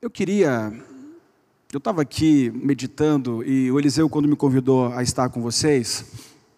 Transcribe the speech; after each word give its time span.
Eu 0.00 0.10
queria. 0.10 0.70
Eu 1.72 1.78
estava 1.78 2.02
aqui 2.02 2.50
meditando 2.54 3.42
e 3.42 3.72
o 3.72 3.78
Eliseu, 3.78 4.10
quando 4.10 4.28
me 4.28 4.36
convidou 4.36 4.92
a 4.92 5.02
estar 5.02 5.30
com 5.30 5.40
vocês, 5.40 6.04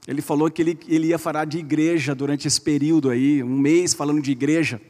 ele 0.08 0.20
falou 0.20 0.50
que 0.50 0.60
ele, 0.60 0.78
ele 0.88 1.06
ia 1.06 1.18
falar 1.20 1.44
de 1.44 1.56
igreja 1.56 2.16
durante 2.16 2.48
esse 2.48 2.60
período 2.60 3.08
aí, 3.08 3.40
um 3.40 3.56
mês 3.56 3.94
falando 3.94 4.20
de 4.20 4.32
igreja. 4.32 4.80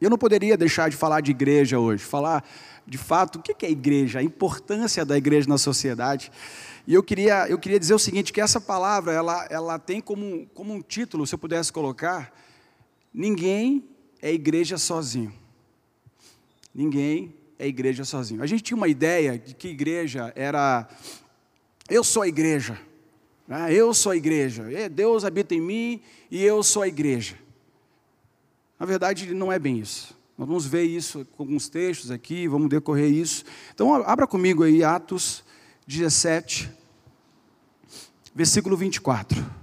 Eu 0.00 0.10
não 0.10 0.18
poderia 0.18 0.56
deixar 0.56 0.90
de 0.90 0.96
falar 0.96 1.20
de 1.20 1.30
igreja 1.30 1.78
hoje, 1.78 2.02
falar 2.02 2.44
de 2.84 2.98
fato 2.98 3.38
o 3.38 3.42
que 3.42 3.64
é 3.64 3.70
igreja, 3.70 4.18
a 4.18 4.22
importância 4.24 5.04
da 5.04 5.16
igreja 5.16 5.48
na 5.48 5.56
sociedade. 5.56 6.32
E 6.84 6.92
eu 6.92 7.02
queria, 7.02 7.46
eu 7.48 7.60
queria 7.60 7.78
dizer 7.78 7.94
o 7.94 7.98
seguinte, 7.98 8.32
que 8.32 8.40
essa 8.40 8.60
palavra, 8.60 9.12
ela, 9.12 9.46
ela 9.48 9.78
tem 9.78 10.00
como, 10.00 10.48
como 10.52 10.74
um 10.74 10.82
título, 10.82 11.28
se 11.28 11.34
eu 11.36 11.38
pudesse 11.38 11.72
colocar, 11.72 12.36
ninguém 13.14 13.84
é 14.20 14.32
igreja 14.32 14.76
sozinho. 14.76 15.32
Ninguém 16.74 17.40
é 17.62 17.68
igreja 17.68 18.04
sozinho. 18.04 18.42
A 18.42 18.46
gente 18.46 18.64
tinha 18.64 18.76
uma 18.76 18.88
ideia 18.88 19.38
de 19.38 19.54
que 19.54 19.68
igreja 19.68 20.32
era, 20.34 20.88
eu 21.88 22.02
sou 22.02 22.22
a 22.22 22.28
igreja, 22.28 22.76
né? 23.46 23.72
eu 23.72 23.94
sou 23.94 24.10
a 24.10 24.16
igreja, 24.16 24.64
Deus 24.90 25.24
habita 25.24 25.54
em 25.54 25.60
mim 25.60 26.02
e 26.28 26.42
eu 26.42 26.60
sou 26.64 26.82
a 26.82 26.88
igreja. 26.88 27.38
Na 28.80 28.84
verdade, 28.84 29.32
não 29.32 29.52
é 29.52 29.60
bem 29.60 29.78
isso. 29.78 30.18
Nós 30.36 30.48
vamos 30.48 30.66
ver 30.66 30.82
isso 30.82 31.24
com 31.36 31.44
alguns 31.44 31.68
textos 31.68 32.10
aqui, 32.10 32.48
vamos 32.48 32.68
decorrer 32.68 33.12
isso. 33.12 33.44
Então, 33.72 33.94
abra 33.94 34.26
comigo 34.26 34.64
aí 34.64 34.82
Atos 34.82 35.44
17, 35.86 36.68
versículo 38.34 38.76
24. 38.76 39.61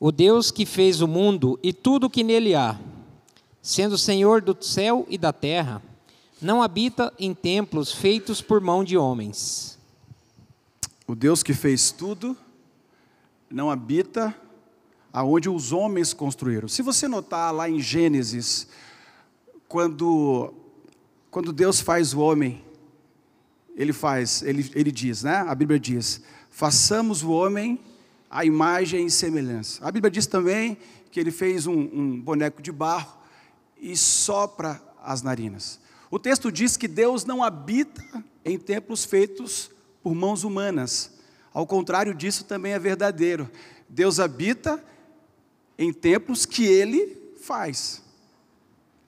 O 0.00 0.12
Deus 0.12 0.50
que 0.50 0.64
fez 0.64 1.00
o 1.00 1.08
mundo 1.08 1.58
e 1.62 1.72
tudo 1.72 2.06
o 2.06 2.10
que 2.10 2.22
nele 2.22 2.54
há, 2.54 2.78
sendo 3.60 3.98
Senhor 3.98 4.40
do 4.40 4.56
céu 4.60 5.04
e 5.08 5.18
da 5.18 5.32
terra, 5.32 5.82
não 6.40 6.62
habita 6.62 7.12
em 7.18 7.34
templos 7.34 7.92
feitos 7.92 8.40
por 8.40 8.60
mão 8.60 8.84
de 8.84 8.96
homens. 8.96 9.76
O 11.06 11.16
Deus 11.16 11.42
que 11.42 11.52
fez 11.52 11.90
tudo 11.90 12.36
não 13.50 13.70
habita 13.70 14.34
aonde 15.12 15.48
os 15.48 15.72
homens 15.72 16.12
construíram. 16.12 16.68
Se 16.68 16.80
você 16.80 17.08
notar 17.08 17.52
lá 17.52 17.68
em 17.68 17.80
Gênesis, 17.80 18.68
quando, 19.66 20.52
quando 21.30 21.52
Deus 21.52 21.80
faz 21.80 22.14
o 22.14 22.20
homem, 22.20 22.62
ele 23.74 23.92
faz, 23.92 24.42
ele, 24.42 24.70
ele 24.74 24.92
diz, 24.92 25.24
né? 25.24 25.44
A 25.48 25.54
Bíblia 25.54 25.80
diz: 25.80 26.22
façamos 26.50 27.22
o 27.22 27.30
homem 27.30 27.80
a 28.30 28.44
imagem 28.44 29.06
e 29.06 29.10
semelhança. 29.10 29.84
A 29.86 29.90
Bíblia 29.90 30.10
diz 30.10 30.26
também 30.26 30.76
que 31.10 31.18
ele 31.18 31.30
fez 31.30 31.66
um, 31.66 31.78
um 31.78 32.20
boneco 32.20 32.60
de 32.60 32.70
barro 32.70 33.18
e 33.80 33.96
sopra 33.96 34.82
as 35.02 35.22
narinas. 35.22 35.80
O 36.10 36.18
texto 36.18 36.50
diz 36.50 36.76
que 36.76 36.88
Deus 36.88 37.24
não 37.24 37.42
habita 37.42 38.02
em 38.44 38.58
templos 38.58 39.04
feitos 39.04 39.70
por 40.02 40.14
mãos 40.14 40.44
humanas. 40.44 41.18
Ao 41.52 41.66
contrário 41.66 42.14
disso, 42.14 42.44
também 42.44 42.72
é 42.72 42.78
verdadeiro. 42.78 43.50
Deus 43.88 44.20
habita 44.20 44.82
em 45.76 45.92
templos 45.92 46.44
que 46.44 46.64
Ele 46.64 47.34
faz. 47.40 48.02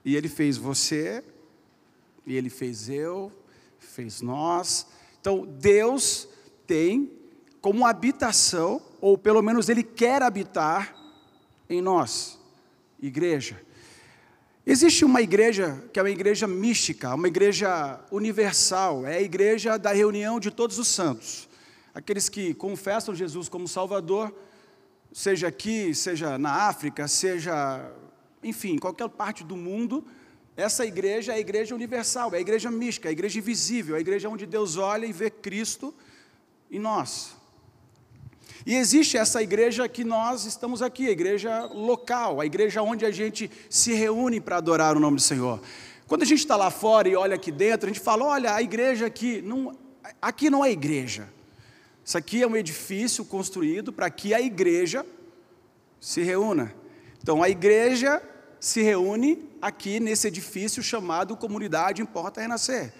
E 0.04 0.16
Ele 0.16 0.28
fez 0.28 0.56
você, 0.56 1.22
e 2.26 2.34
Ele 2.34 2.48
fez 2.48 2.88
eu, 2.88 3.32
fez 3.78 4.20
nós. 4.20 4.86
Então, 5.20 5.46
Deus 5.46 6.28
tem 6.66 7.12
como 7.60 7.86
habitação 7.86 8.80
ou 9.00 9.16
pelo 9.16 9.42
menos 9.42 9.68
ele 9.68 9.82
quer 9.82 10.22
habitar 10.22 10.94
em 11.68 11.80
nós, 11.80 12.38
igreja. 13.00 13.60
Existe 14.66 15.04
uma 15.04 15.22
igreja 15.22 15.82
que 15.92 15.98
é 15.98 16.02
uma 16.02 16.10
igreja 16.10 16.46
mística, 16.46 17.14
uma 17.14 17.28
igreja 17.28 17.98
universal, 18.10 19.06
é 19.06 19.16
a 19.16 19.22
igreja 19.22 19.78
da 19.78 19.92
reunião 19.92 20.38
de 20.38 20.50
todos 20.50 20.78
os 20.78 20.88
santos. 20.88 21.48
Aqueles 21.94 22.28
que 22.28 22.54
confessam 22.54 23.14
Jesus 23.14 23.48
como 23.48 23.66
Salvador, 23.66 24.32
seja 25.12 25.48
aqui, 25.48 25.94
seja 25.94 26.38
na 26.38 26.68
África, 26.68 27.08
seja, 27.08 27.90
enfim, 28.42 28.78
qualquer 28.78 29.08
parte 29.08 29.42
do 29.42 29.56
mundo, 29.56 30.04
essa 30.56 30.84
igreja 30.84 31.32
é 31.32 31.36
a 31.36 31.40
igreja 31.40 31.74
universal, 31.74 32.32
é 32.34 32.36
a 32.36 32.40
igreja 32.40 32.70
mística, 32.70 33.08
é 33.08 33.10
a 33.10 33.12
igreja 33.12 33.38
invisível, 33.38 33.94
é 33.94 33.98
a 33.98 34.00
igreja 34.00 34.28
onde 34.28 34.44
Deus 34.44 34.76
olha 34.76 35.06
e 35.06 35.12
vê 35.12 35.30
Cristo 35.30 35.94
em 36.70 36.78
nós. 36.78 37.34
E 38.66 38.76
existe 38.76 39.16
essa 39.16 39.42
igreja 39.42 39.88
que 39.88 40.04
nós 40.04 40.44
estamos 40.44 40.82
aqui, 40.82 41.08
a 41.08 41.10
igreja 41.10 41.64
local, 41.66 42.40
a 42.40 42.46
igreja 42.46 42.82
onde 42.82 43.04
a 43.06 43.10
gente 43.10 43.50
se 43.68 43.94
reúne 43.94 44.40
para 44.40 44.58
adorar 44.58 44.96
o 44.96 45.00
nome 45.00 45.16
do 45.16 45.22
Senhor. 45.22 45.60
Quando 46.06 46.22
a 46.22 46.26
gente 46.26 46.40
está 46.40 46.56
lá 46.56 46.70
fora 46.70 47.08
e 47.08 47.16
olha 47.16 47.36
aqui 47.36 47.50
dentro, 47.50 47.88
a 47.88 47.92
gente 47.92 48.02
fala: 48.02 48.24
olha, 48.24 48.54
a 48.54 48.60
igreja 48.60 49.06
aqui, 49.06 49.40
não, 49.40 49.76
aqui 50.20 50.50
não 50.50 50.64
é 50.64 50.70
igreja. 50.70 51.28
Isso 52.04 52.18
aqui 52.18 52.42
é 52.42 52.46
um 52.46 52.56
edifício 52.56 53.24
construído 53.24 53.92
para 53.92 54.10
que 54.10 54.34
a 54.34 54.40
igreja 54.40 55.06
se 56.00 56.22
reúna. 56.22 56.74
Então 57.22 57.42
a 57.42 57.48
igreja 57.48 58.22
se 58.58 58.82
reúne 58.82 59.48
aqui 59.60 60.00
nesse 60.00 60.26
edifício 60.26 60.82
chamado 60.82 61.36
Comunidade 61.36 62.02
Importa 62.02 62.40
Renascer. 62.40 62.92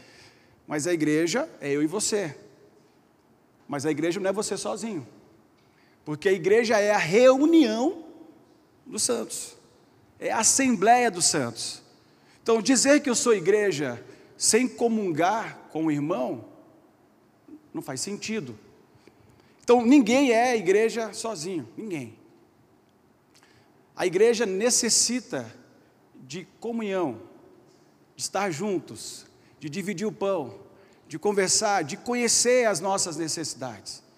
Mas 0.67 0.87
a 0.87 0.93
igreja 0.93 1.49
é 1.61 1.71
eu 1.71 1.83
e 1.83 1.87
você. 1.87 2.37
Mas 3.67 3.85
a 3.85 3.91
igreja 3.91 4.21
não 4.21 4.31
é 4.31 4.33
você 4.33 4.57
sozinho. 4.57 5.07
Porque 6.11 6.29
a 6.29 6.33
igreja 6.33 6.77
é 6.77 6.91
a 6.91 6.99
reunião 6.99 8.05
dos 8.85 9.05
santos, 9.05 9.57
é 10.19 10.33
a 10.33 10.39
assembleia 10.39 11.09
dos 11.09 11.27
santos. 11.27 11.85
Então, 12.43 12.61
dizer 12.61 13.01
que 13.01 13.09
eu 13.09 13.15
sou 13.15 13.33
igreja 13.33 14.05
sem 14.37 14.67
comungar 14.67 15.69
com 15.71 15.87
o 15.87 15.91
irmão, 15.93 16.47
não 17.73 17.81
faz 17.81 18.01
sentido. 18.01 18.59
Então, 19.63 19.87
ninguém 19.87 20.33
é 20.33 20.57
igreja 20.57 21.13
sozinho, 21.13 21.69
ninguém. 21.77 22.19
A 23.95 24.05
igreja 24.05 24.45
necessita 24.45 25.49
de 26.17 26.45
comunhão, 26.59 27.23
de 28.17 28.23
estar 28.23 28.51
juntos, 28.51 29.27
de 29.61 29.71
dividir 29.71 30.09
o 30.09 30.13
pão, 30.13 30.59
de 31.07 31.21
conversar, 31.21 31.85
de 31.85 31.97
conhecer 31.97 32.67
as 32.67 32.81
nossas 32.81 33.17
necessidades. 33.17 34.10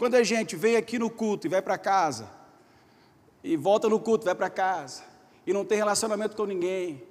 Quando 0.00 0.14
a 0.14 0.22
gente 0.22 0.56
vem 0.56 0.76
aqui 0.76 0.98
no 0.98 1.10
culto 1.10 1.46
e 1.46 1.50
vai 1.50 1.60
para 1.60 1.76
casa, 1.76 2.26
e 3.44 3.54
volta 3.54 3.86
no 3.86 4.00
culto, 4.00 4.24
vai 4.24 4.34
para 4.34 4.48
casa, 4.48 5.02
e 5.46 5.52
não 5.52 5.62
tem 5.62 5.76
relacionamento 5.76 6.34
com 6.34 6.46
ninguém, 6.46 7.02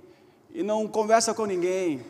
e 0.49 0.63
não 0.63 0.87
conversa 0.87 1.31
com 1.31 1.45
ninguém, 1.45 2.03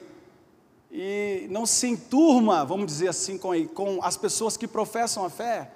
e 0.89 1.47
não 1.51 1.65
se 1.65 1.85
enturma, 1.85 2.63
vamos 2.63 2.85
dizer 2.85 3.09
assim, 3.09 3.37
com, 3.37 3.67
com 3.67 4.01
as 4.01 4.15
pessoas 4.15 4.55
que 4.55 4.69
professam 4.69 5.25
a 5.25 5.29
fé, 5.29 5.69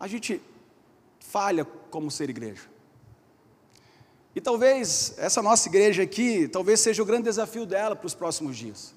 a 0.00 0.08
gente 0.08 0.40
falha 1.18 1.66
como 1.90 2.10
ser 2.10 2.30
igreja. 2.30 2.62
E 4.34 4.40
talvez 4.40 5.12
essa 5.18 5.42
nossa 5.42 5.68
igreja 5.68 6.02
aqui, 6.02 6.48
talvez 6.48 6.80
seja 6.80 7.02
o 7.02 7.04
grande 7.04 7.24
desafio 7.24 7.66
dela 7.66 7.94
para 7.94 8.06
os 8.06 8.14
próximos 8.14 8.56
dias. 8.56 8.94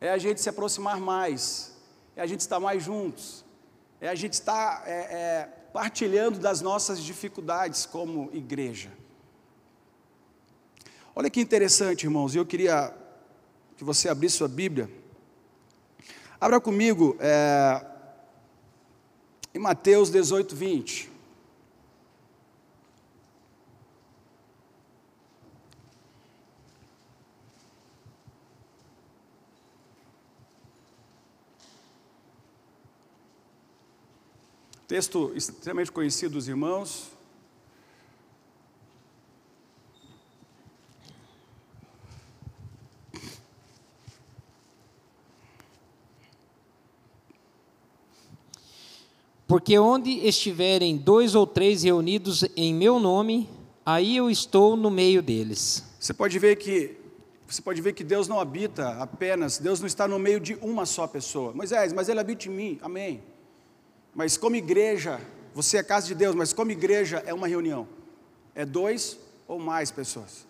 É 0.00 0.12
a 0.12 0.16
gente 0.16 0.40
se 0.40 0.48
aproximar 0.48 0.98
mais, 0.98 1.76
é 2.16 2.22
a 2.22 2.26
gente 2.26 2.40
estar 2.40 2.58
mais 2.58 2.82
juntos, 2.82 3.44
é 4.00 4.08
a 4.08 4.14
gente 4.14 4.34
estar 4.34 4.82
é, 4.86 4.92
é, 4.92 5.48
partilhando 5.72 6.38
das 6.38 6.60
nossas 6.60 7.02
dificuldades 7.02 7.86
como 7.86 8.30
igreja. 8.32 8.90
Olha 11.14 11.30
que 11.30 11.40
interessante, 11.40 12.04
irmãos, 12.04 12.34
e 12.34 12.38
eu 12.38 12.44
queria 12.44 12.94
que 13.76 13.84
você 13.84 14.08
abrisse 14.08 14.36
sua 14.36 14.48
Bíblia. 14.48 14.90
Abra 16.40 16.60
comigo 16.60 17.16
é, 17.18 17.84
em 19.54 19.58
Mateus 19.58 20.10
18, 20.10 20.54
20. 20.54 21.15
Texto 34.86 35.32
extremamente 35.34 35.90
conhecido 35.90 36.34
dos 36.34 36.46
irmãos. 36.46 37.10
Porque 49.48 49.78
onde 49.78 50.10
estiverem 50.26 50.96
dois 50.96 51.34
ou 51.34 51.46
três 51.46 51.82
reunidos 51.82 52.44
em 52.56 52.74
meu 52.74 53.00
nome, 53.00 53.48
aí 53.84 54.16
eu 54.16 54.30
estou 54.30 54.76
no 54.76 54.90
meio 54.90 55.22
deles. 55.22 55.84
Você 55.98 56.14
pode 56.14 56.38
ver 56.38 56.56
que 56.56 56.96
Você 57.48 57.62
pode 57.62 57.80
ver 57.80 57.92
que 57.92 58.02
Deus 58.02 58.26
não 58.26 58.40
habita 58.40 59.00
apenas, 59.00 59.58
Deus 59.58 59.78
não 59.78 59.86
está 59.86 60.08
no 60.08 60.18
meio 60.18 60.40
de 60.40 60.54
uma 60.60 60.84
só 60.84 61.06
pessoa. 61.06 61.52
Moisés, 61.52 61.92
mas 61.92 62.08
Ele 62.08 62.18
habita 62.18 62.48
em 62.48 62.50
mim, 62.50 62.78
amém. 62.82 63.22
Mas 64.16 64.38
como 64.38 64.56
igreja, 64.56 65.20
você 65.54 65.76
é 65.76 65.82
casa 65.82 66.06
de 66.06 66.14
Deus, 66.14 66.34
mas 66.34 66.50
como 66.50 66.70
igreja 66.70 67.22
é 67.26 67.34
uma 67.34 67.46
reunião. 67.46 67.86
É 68.54 68.64
dois 68.64 69.18
ou 69.46 69.58
mais 69.58 69.90
pessoas. 69.90 70.46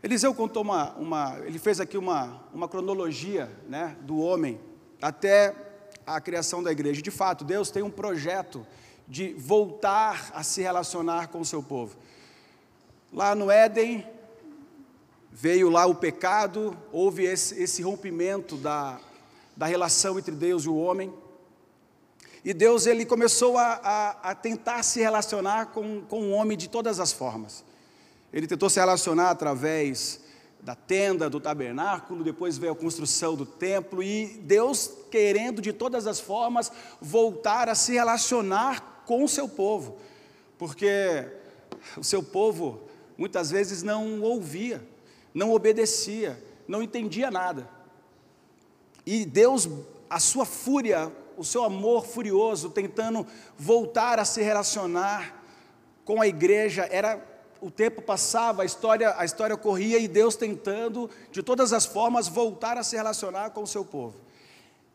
Eliseu 0.00 0.32
contou 0.32 0.62
uma, 0.62 0.92
uma 0.92 1.36
ele 1.40 1.58
fez 1.58 1.80
aqui 1.80 1.98
uma, 1.98 2.44
uma 2.54 2.68
cronologia 2.68 3.50
né, 3.68 3.96
do 4.02 4.20
homem 4.20 4.60
até 5.02 5.52
a 6.06 6.20
criação 6.20 6.62
da 6.62 6.70
igreja. 6.70 7.02
De 7.02 7.10
fato, 7.10 7.44
Deus 7.44 7.70
tem 7.72 7.82
um 7.82 7.90
projeto 7.90 8.64
de 9.08 9.32
voltar 9.32 10.30
a 10.32 10.44
se 10.44 10.62
relacionar 10.62 11.26
com 11.26 11.40
o 11.40 11.44
seu 11.44 11.60
povo. 11.60 11.96
Lá 13.12 13.34
no 13.34 13.50
Éden, 13.50 14.06
veio 15.32 15.70
lá 15.70 15.86
o 15.86 15.94
pecado, 15.96 16.76
houve 16.92 17.24
esse, 17.24 17.60
esse 17.60 17.82
rompimento 17.82 18.56
da, 18.56 19.00
da 19.56 19.66
relação 19.66 20.18
entre 20.18 20.34
Deus 20.34 20.64
e 20.64 20.68
o 20.68 20.76
homem. 20.76 21.12
E 22.44 22.52
Deus 22.52 22.86
ele 22.86 23.04
começou 23.04 23.58
a, 23.58 23.80
a, 23.82 24.30
a, 24.30 24.34
tentar 24.34 24.82
se 24.82 25.00
relacionar 25.00 25.66
com, 25.66 26.02
com 26.02 26.20
o 26.20 26.30
homem 26.30 26.56
de 26.56 26.68
todas 26.68 27.00
as 27.00 27.12
formas. 27.12 27.64
Ele 28.32 28.46
tentou 28.46 28.68
se 28.68 28.78
relacionar 28.78 29.30
através 29.30 30.20
da 30.60 30.74
tenda, 30.74 31.30
do 31.30 31.40
tabernáculo, 31.40 32.24
depois 32.24 32.58
veio 32.58 32.72
a 32.72 32.76
construção 32.76 33.36
do 33.36 33.46
templo, 33.46 34.02
e 34.02 34.40
Deus 34.42 34.90
querendo 35.10 35.62
de 35.62 35.72
todas 35.72 36.06
as 36.06 36.18
formas 36.18 36.70
voltar 37.00 37.68
a 37.68 37.74
se 37.74 37.92
relacionar 37.92 39.02
com 39.06 39.22
o 39.22 39.28
seu 39.28 39.48
povo, 39.48 39.96
porque 40.58 41.24
o 41.96 42.02
seu 42.02 42.22
povo 42.22 42.80
muitas 43.16 43.50
vezes 43.50 43.82
não 43.82 44.20
ouvia, 44.20 44.84
não 45.32 45.52
obedecia, 45.52 46.42
não 46.66 46.82
entendia 46.82 47.30
nada. 47.30 47.75
E 49.06 49.24
Deus, 49.24 49.68
a 50.10 50.18
sua 50.18 50.44
fúria, 50.44 51.12
o 51.36 51.44
seu 51.44 51.62
amor 51.62 52.04
furioso, 52.04 52.70
tentando 52.70 53.24
voltar 53.56 54.18
a 54.18 54.24
se 54.24 54.42
relacionar 54.42 55.44
com 56.04 56.20
a 56.20 56.26
igreja, 56.26 56.88
era 56.90 57.24
o 57.60 57.70
tempo 57.70 58.02
passava, 58.02 58.62
a 58.62 58.64
história, 58.64 59.14
a 59.16 59.24
história 59.24 59.56
corria 59.56 59.98
e 59.98 60.06
Deus 60.06 60.36
tentando, 60.36 61.08
de 61.30 61.42
todas 61.42 61.72
as 61.72 61.86
formas, 61.86 62.28
voltar 62.28 62.76
a 62.76 62.82
se 62.82 62.96
relacionar 62.96 63.50
com 63.50 63.62
o 63.62 63.66
seu 63.66 63.84
povo. 63.84 64.14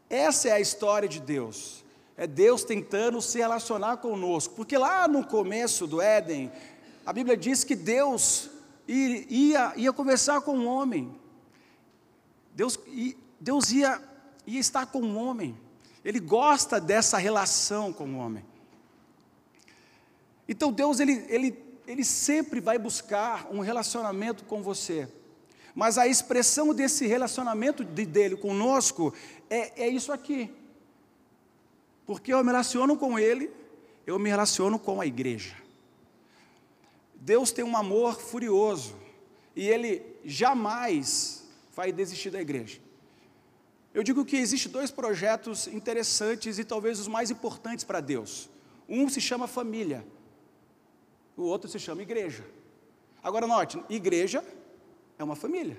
Essa 0.09 0.49
é 0.49 0.51
a 0.51 0.59
história 0.59 1.07
de 1.07 1.19
Deus. 1.19 1.83
É 2.17 2.27
Deus 2.27 2.63
tentando 2.63 3.21
se 3.21 3.39
relacionar 3.39 3.97
conosco, 3.97 4.53
porque 4.55 4.77
lá 4.77 5.07
no 5.07 5.25
começo 5.25 5.87
do 5.87 6.01
Éden, 6.01 6.51
a 7.05 7.11
Bíblia 7.11 7.35
diz 7.35 7.63
que 7.63 7.75
Deus 7.75 8.49
ia, 8.87 9.73
ia 9.75 9.93
conversar 9.93 10.41
com 10.41 10.59
o 10.59 10.65
homem. 10.65 11.19
Deus, 12.53 12.77
Deus 13.41 13.71
ia, 13.71 13.99
ia 14.45 14.59
estar 14.59 14.85
com 14.85 15.01
o 15.01 15.15
homem. 15.15 15.57
Ele 16.05 16.19
gosta 16.19 16.79
dessa 16.79 17.17
relação 17.17 17.91
com 17.91 18.07
o 18.07 18.17
homem. 18.17 18.45
Então 20.47 20.71
Deus 20.71 20.99
ele, 20.99 21.25
ele, 21.27 21.57
ele 21.87 22.03
sempre 22.05 22.61
vai 22.61 22.77
buscar 22.77 23.47
um 23.51 23.59
relacionamento 23.59 24.45
com 24.45 24.61
você. 24.61 25.09
Mas 25.73 25.97
a 25.97 26.07
expressão 26.07 26.73
desse 26.73 27.07
relacionamento 27.07 27.83
de, 27.83 28.05
dele 28.05 28.37
conosco 28.37 29.13
é, 29.49 29.85
é 29.85 29.87
isso 29.89 30.11
aqui. 30.11 30.53
Porque 32.05 32.31
eu 32.31 32.43
me 32.43 32.51
relaciono 32.51 32.95
com 32.95 33.17
ele, 33.17 33.49
eu 34.05 34.19
me 34.19 34.29
relaciono 34.29 34.77
com 34.77 35.01
a 35.01 35.05
igreja. 35.05 35.55
Deus 37.15 37.51
tem 37.51 37.65
um 37.65 37.77
amor 37.77 38.19
furioso 38.19 38.95
e 39.55 39.67
Ele 39.67 40.03
jamais 40.25 41.47
vai 41.75 41.91
desistir 41.91 42.29
da 42.29 42.41
igreja. 42.41 42.79
Eu 43.93 44.03
digo 44.03 44.23
que 44.23 44.37
existem 44.37 44.71
dois 44.71 44.89
projetos 44.89 45.67
interessantes 45.67 46.57
e 46.57 46.63
talvez 46.63 46.99
os 46.99 47.07
mais 47.07 47.29
importantes 47.29 47.83
para 47.83 47.99
Deus. 47.99 48.49
Um 48.87 49.09
se 49.09 49.19
chama 49.19 49.47
família, 49.47 50.05
o 51.35 51.43
outro 51.43 51.69
se 51.69 51.79
chama 51.79 52.01
igreja. 52.01 52.45
Agora 53.21 53.45
note, 53.45 53.83
igreja 53.89 54.43
é 55.19 55.23
uma 55.23 55.35
família 55.35 55.77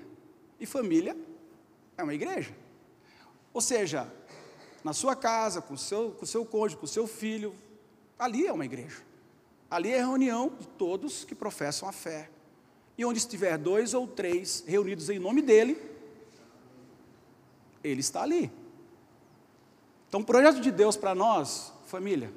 e 0.59 0.65
família 0.65 1.17
é 1.97 2.03
uma 2.03 2.13
igreja. 2.13 2.55
Ou 3.53 3.61
seja, 3.61 4.11
na 4.83 4.93
sua 4.93 5.15
casa, 5.15 5.61
com 5.61 5.75
seu, 5.75 6.11
com 6.11 6.25
seu 6.25 6.45
cônjuge, 6.45 6.77
com 6.77 6.85
o 6.85 6.87
seu 6.87 7.07
filho, 7.07 7.53
ali 8.17 8.47
é 8.47 8.53
uma 8.53 8.65
igreja. 8.65 9.01
Ali 9.69 9.91
é 9.91 9.99
a 9.99 10.05
reunião 10.05 10.51
de 10.59 10.67
todos 10.67 11.23
que 11.23 11.33
professam 11.33 11.87
a 11.87 11.91
fé. 11.91 12.29
E 12.97 13.03
onde 13.03 13.19
estiver 13.19 13.57
dois 13.57 13.93
ou 13.93 14.07
três 14.07 14.63
reunidos 14.67 15.09
em 15.09 15.19
nome 15.19 15.41
dele, 15.41 15.79
ele 17.83 17.99
está 17.99 18.21
ali. 18.23 18.51
Então, 20.07 20.21
o 20.21 20.25
projeto 20.25 20.59
de 20.59 20.71
Deus 20.71 20.95
para 20.95 21.15
nós, 21.15 21.73
família, 21.87 22.31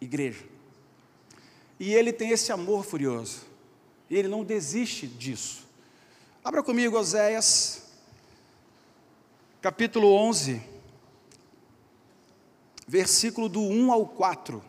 igreja. 0.00 0.44
E 1.78 1.92
ele 1.94 2.12
tem 2.12 2.30
esse 2.30 2.52
amor 2.52 2.84
furioso. 2.84 3.42
E 4.10 4.16
ele 4.16 4.28
não 4.28 4.44
desiste 4.44 5.06
disso. 5.06 5.64
Abra 6.42 6.62
comigo 6.62 6.98
Oséias, 6.98 7.84
capítulo 9.62 10.12
11, 10.12 10.62
versículo 12.86 13.48
do 13.48 13.60
1 13.60 13.92
ao 13.92 14.06
4. 14.06 14.62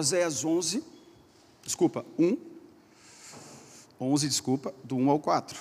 Oséias 0.00 0.46
11, 0.46 0.82
desculpa, 1.62 2.06
1, 2.18 2.38
11, 4.00 4.28
desculpa, 4.28 4.74
do 4.82 4.96
1 4.96 5.10
ao 5.10 5.20
4. 5.20 5.60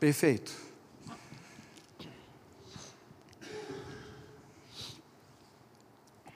Perfeito. 0.00 0.52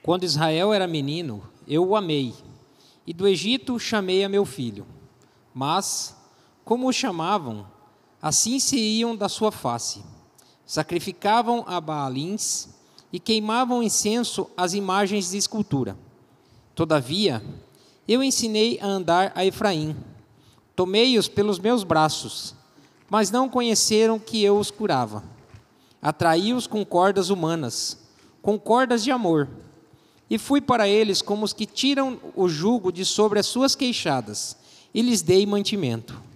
Quando 0.01 0.23
Israel 0.23 0.73
era 0.73 0.87
menino, 0.87 1.43
eu 1.67 1.85
o 1.89 1.95
amei, 1.97 2.33
e 3.05 3.13
do 3.13 3.27
Egito 3.27 3.77
chamei 3.77 4.23
a 4.23 4.29
meu 4.29 4.45
filho. 4.45 4.87
Mas, 5.53 6.15
como 6.63 6.87
o 6.87 6.93
chamavam, 6.93 7.69
assim 8.21 8.61
se 8.61 8.77
iam 8.77 9.13
da 9.13 9.27
sua 9.27 9.51
face 9.51 10.01
sacrificavam 10.69 11.63
a 11.65 11.81
Baalins 11.81 12.69
e 13.11 13.19
queimavam 13.19 13.81
incenso 13.81 14.47
às 14.55 14.75
imagens 14.75 15.31
de 15.31 15.37
escultura. 15.37 15.97
Todavia, 16.75 17.43
eu 18.07 18.21
ensinei 18.21 18.77
a 18.79 18.85
andar 18.85 19.31
a 19.33 19.43
Efraim, 19.43 19.97
tomei-os 20.75 21.27
pelos 21.27 21.57
meus 21.57 21.83
braços, 21.83 22.53
mas 23.09 23.31
não 23.31 23.49
conheceram 23.49 24.19
que 24.19 24.43
eu 24.43 24.59
os 24.59 24.69
curava. 24.69 25.23
Atraí-os 25.99 26.67
com 26.67 26.85
cordas 26.85 27.31
humanas, 27.31 27.97
com 28.39 28.59
cordas 28.59 29.03
de 29.03 29.09
amor, 29.09 29.49
e 30.29 30.37
fui 30.37 30.61
para 30.61 30.87
eles 30.87 31.19
como 31.19 31.45
os 31.45 31.51
que 31.51 31.65
tiram 31.65 32.19
o 32.35 32.47
jugo 32.47 32.91
de 32.91 33.03
sobre 33.05 33.39
as 33.39 33.47
suas 33.47 33.73
queixadas, 33.73 34.55
e 34.93 35.01
lhes 35.01 35.23
dei 35.23 35.47
mantimento. 35.47 36.28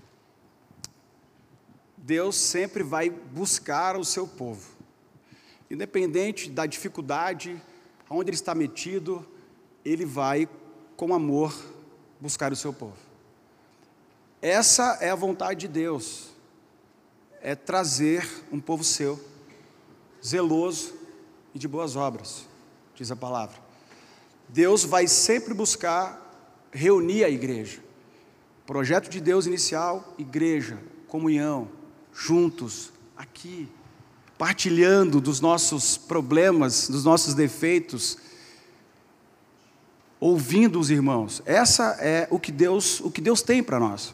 Deus 2.05 2.35
sempre 2.35 2.83
vai 2.83 3.09
buscar 3.09 3.95
o 3.95 4.03
seu 4.03 4.27
povo. 4.27 4.75
Independente 5.71 6.49
da 6.49 6.65
dificuldade, 6.65 7.61
aonde 8.09 8.29
ele 8.29 8.35
está 8.35 8.53
metido, 8.53 9.25
ele 9.85 10.03
vai, 10.03 10.49
com 10.97 11.13
amor, 11.13 11.55
buscar 12.19 12.51
o 12.51 12.57
seu 12.57 12.73
povo. 12.73 12.97
Essa 14.41 14.97
é 14.99 15.09
a 15.11 15.15
vontade 15.15 15.61
de 15.61 15.67
Deus, 15.69 16.33
é 17.41 17.55
trazer 17.55 18.29
um 18.51 18.59
povo 18.59 18.83
seu, 18.83 19.17
zeloso 20.21 20.93
e 21.55 21.59
de 21.59 21.69
boas 21.69 21.95
obras, 21.95 22.45
diz 22.95 23.11
a 23.11 23.15
palavra. 23.15 23.57
Deus 24.49 24.83
vai 24.83 25.07
sempre 25.07 25.53
buscar 25.53 26.67
reunir 26.69 27.23
a 27.23 27.29
igreja. 27.29 27.79
Projeto 28.65 29.09
de 29.09 29.21
Deus 29.21 29.45
inicial, 29.45 30.13
igreja, 30.17 30.77
comunhão, 31.07 31.71
juntos, 32.13 32.91
aqui, 33.17 33.67
partilhando 34.37 35.19
dos 35.19 35.39
nossos 35.39 35.97
problemas, 35.97 36.87
dos 36.87 37.03
nossos 37.03 37.33
defeitos, 37.33 38.17
ouvindo 40.19 40.79
os 40.79 40.89
irmãos. 40.89 41.41
Essa 41.45 41.97
é 41.99 42.27
o 42.29 42.39
que 42.39 42.51
Deus, 42.51 42.99
o 42.99 43.11
que 43.11 43.21
Deus 43.21 43.41
tem 43.41 43.63
para 43.63 43.79
nós. 43.79 44.13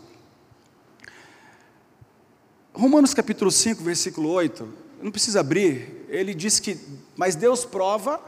Romanos 2.74 3.14
capítulo 3.14 3.52
5, 3.52 3.84
versículo 3.84 4.30
8, 4.30 4.68
não 5.02 5.12
precisa 5.12 5.42
abrir, 5.42 6.06
ele 6.08 6.34
diz 6.34 6.60
que, 6.60 6.80
mas 7.16 7.36
Deus 7.36 7.66
prova 7.66 8.22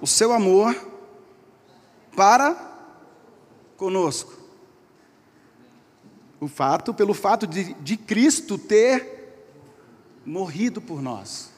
o 0.00 0.06
seu 0.06 0.32
amor 0.32 0.74
para 2.14 2.54
conosco. 3.76 4.35
O 6.46 6.48
fato, 6.48 6.94
pelo 6.94 7.12
fato 7.12 7.44
de, 7.44 7.74
de 7.74 7.96
Cristo 7.96 8.56
ter 8.56 9.34
morrido 10.24 10.80
por 10.80 11.02
nós. 11.02 11.50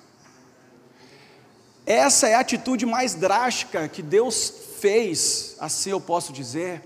Essa 1.84 2.26
é 2.26 2.34
a 2.34 2.40
atitude 2.40 2.86
mais 2.86 3.14
drástica 3.14 3.86
que 3.86 4.00
Deus 4.00 4.50
fez, 4.80 5.56
assim 5.60 5.90
eu 5.90 6.00
posso 6.00 6.32
dizer, 6.32 6.82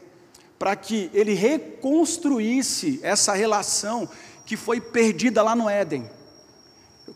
para 0.59 0.75
que 0.75 1.13
Ele 1.15 1.33
reconstruísse 1.35 2.99
essa 3.05 3.35
relação 3.35 4.09
que 4.45 4.57
foi 4.57 4.81
perdida 4.81 5.41
lá 5.41 5.55
no 5.55 5.71
Éden. 5.71 6.11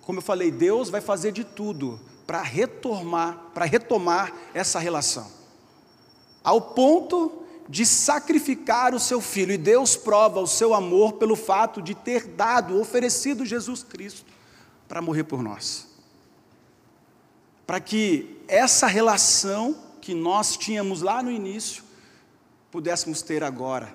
Como 0.03 0.21
eu 0.21 0.23
falei, 0.23 0.53
Deus 0.53 0.89
vai 0.89 1.01
fazer 1.01 1.33
de 1.33 1.43
tudo 1.43 1.99
para 2.29 2.43
retomar, 2.43 3.51
para 3.53 3.65
retomar 3.65 4.33
essa 4.55 4.79
relação. 4.79 5.27
Ao 6.45 6.61
ponto 6.61 7.45
de 7.69 7.85
sacrificar 7.85 8.95
o 8.95 9.01
seu 9.01 9.21
filho, 9.21 9.53
e 9.53 9.59
Deus 9.59 9.97
prova 9.97 10.41
o 10.41 10.47
seu 10.47 10.73
amor 10.73 11.15
pelo 11.15 11.35
fato 11.35 11.83
de 11.83 11.95
ter 11.95 12.27
dado, 12.27 12.81
oferecido 12.81 13.45
Jesus 13.45 13.83
Cristo 13.83 14.31
para 14.87 15.03
morrer 15.03 15.25
por 15.25 15.43
nós. 15.43 15.89
Para 17.67 17.81
que 17.81 18.41
essa 18.47 18.87
relação 18.87 19.77
que 20.01 20.15
nós 20.15 20.57
tínhamos 20.57 21.03
lá 21.03 21.21
no 21.21 21.31
início, 21.31 21.83
pudéssemos 22.71 23.23
ter 23.23 23.43
agora. 23.43 23.93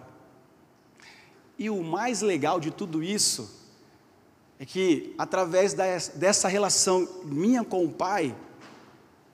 E 1.57 1.69
o 1.69 1.81
mais 1.81 2.21
legal 2.21 2.59
de 2.59 2.71
tudo 2.71 3.01
isso 3.01 3.61
é 4.59 4.65
que 4.65 5.15
através 5.17 5.73
dessa 5.73 6.49
relação 6.49 7.07
minha 7.23 7.63
com 7.63 7.85
o 7.85 7.89
Pai, 7.89 8.35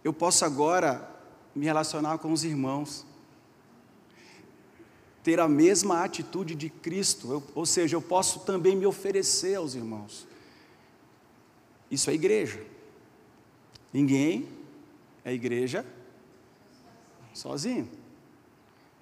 eu 0.03 0.13
posso 0.13 0.45
agora 0.45 1.09
me 1.55 1.65
relacionar 1.65 2.19
com 2.19 2.31
os 2.31 2.43
irmãos 2.43 3.06
ter 5.27 5.41
a 5.41 5.47
mesma 5.49 6.05
atitude 6.05 6.55
de 6.55 6.69
Cristo, 6.69 7.29
eu, 7.33 7.43
ou 7.53 7.65
seja, 7.65 7.97
eu 7.97 8.01
posso 8.01 8.39
também 8.45 8.77
me 8.77 8.85
oferecer 8.85 9.55
aos 9.55 9.75
irmãos. 9.75 10.25
Isso 11.91 12.09
é 12.09 12.13
igreja. 12.13 12.65
Ninguém 13.91 14.47
é 15.25 15.33
igreja 15.33 15.85
sozinho. 17.33 17.89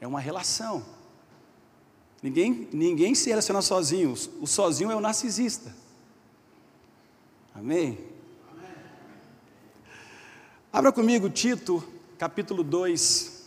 É 0.01 0.07
uma 0.07 0.19
relação. 0.19 0.83
Ninguém, 2.23 2.67
ninguém 2.73 3.13
se 3.13 3.29
relaciona 3.29 3.61
sozinho. 3.61 4.15
O 4.41 4.47
sozinho 4.47 4.89
é 4.89 4.95
o 4.95 4.99
narcisista. 4.99 5.75
Amém? 7.53 7.99
Amém? 8.51 8.69
Abra 10.73 10.91
comigo 10.91 11.29
Tito, 11.29 11.87
capítulo 12.17 12.63
2, 12.63 13.45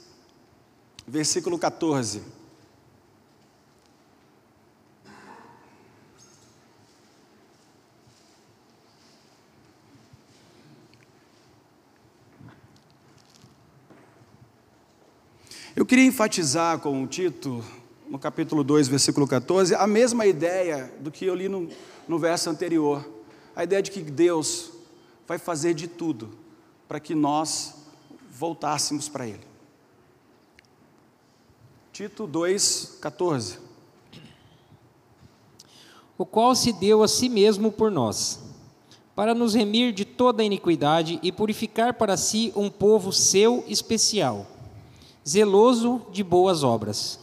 versículo 1.09 1.59
14. 1.59 2.38
Queria 15.99 16.11
enfatizar 16.11 16.79
com 16.79 17.03
o 17.03 17.09
Tito, 17.09 17.65
no 18.09 18.21
capítulo 18.21 18.63
2, 18.63 18.87
versículo 18.87 19.27
14, 19.27 19.75
a 19.75 19.85
mesma 19.85 20.27
ideia 20.27 20.95
do 21.01 21.11
que 21.11 21.25
eu 21.25 21.35
li 21.35 21.49
no, 21.49 21.69
no 22.07 22.21
verso 22.21 22.49
anterior. 22.49 23.05
A 23.57 23.65
ideia 23.65 23.83
de 23.83 23.91
que 23.91 24.01
Deus 24.01 24.71
vai 25.27 25.39
fazer 25.39 25.75
de 25.75 25.89
tudo 25.89 26.31
para 26.87 27.01
que 27.01 27.17
nós 27.17 27.75
voltássemos 28.31 29.09
para 29.09 29.27
Ele. 29.27 29.45
Tito 31.93 32.29
2, 32.29 32.99
14. 33.01 33.59
O 36.17 36.25
qual 36.25 36.55
se 36.55 36.73
deu 36.75 37.03
a 37.03 37.09
si 37.09 37.29
mesmo 37.29 37.73
por 37.73 37.91
nós, 37.91 38.39
para 39.17 39.35
nos 39.35 39.53
remir 39.53 39.93
de 39.93 40.05
toda 40.05 40.45
iniquidade 40.45 41.19
e 41.25 41.33
purificar 41.33 41.95
para 41.95 42.17
si 42.17 42.53
um 42.55 42.71
povo 42.71 43.13
seu 43.13 43.65
especial 43.67 44.58
zeloso 45.29 46.07
de 46.11 46.25
boas 46.25 46.63
obras. 46.63 47.21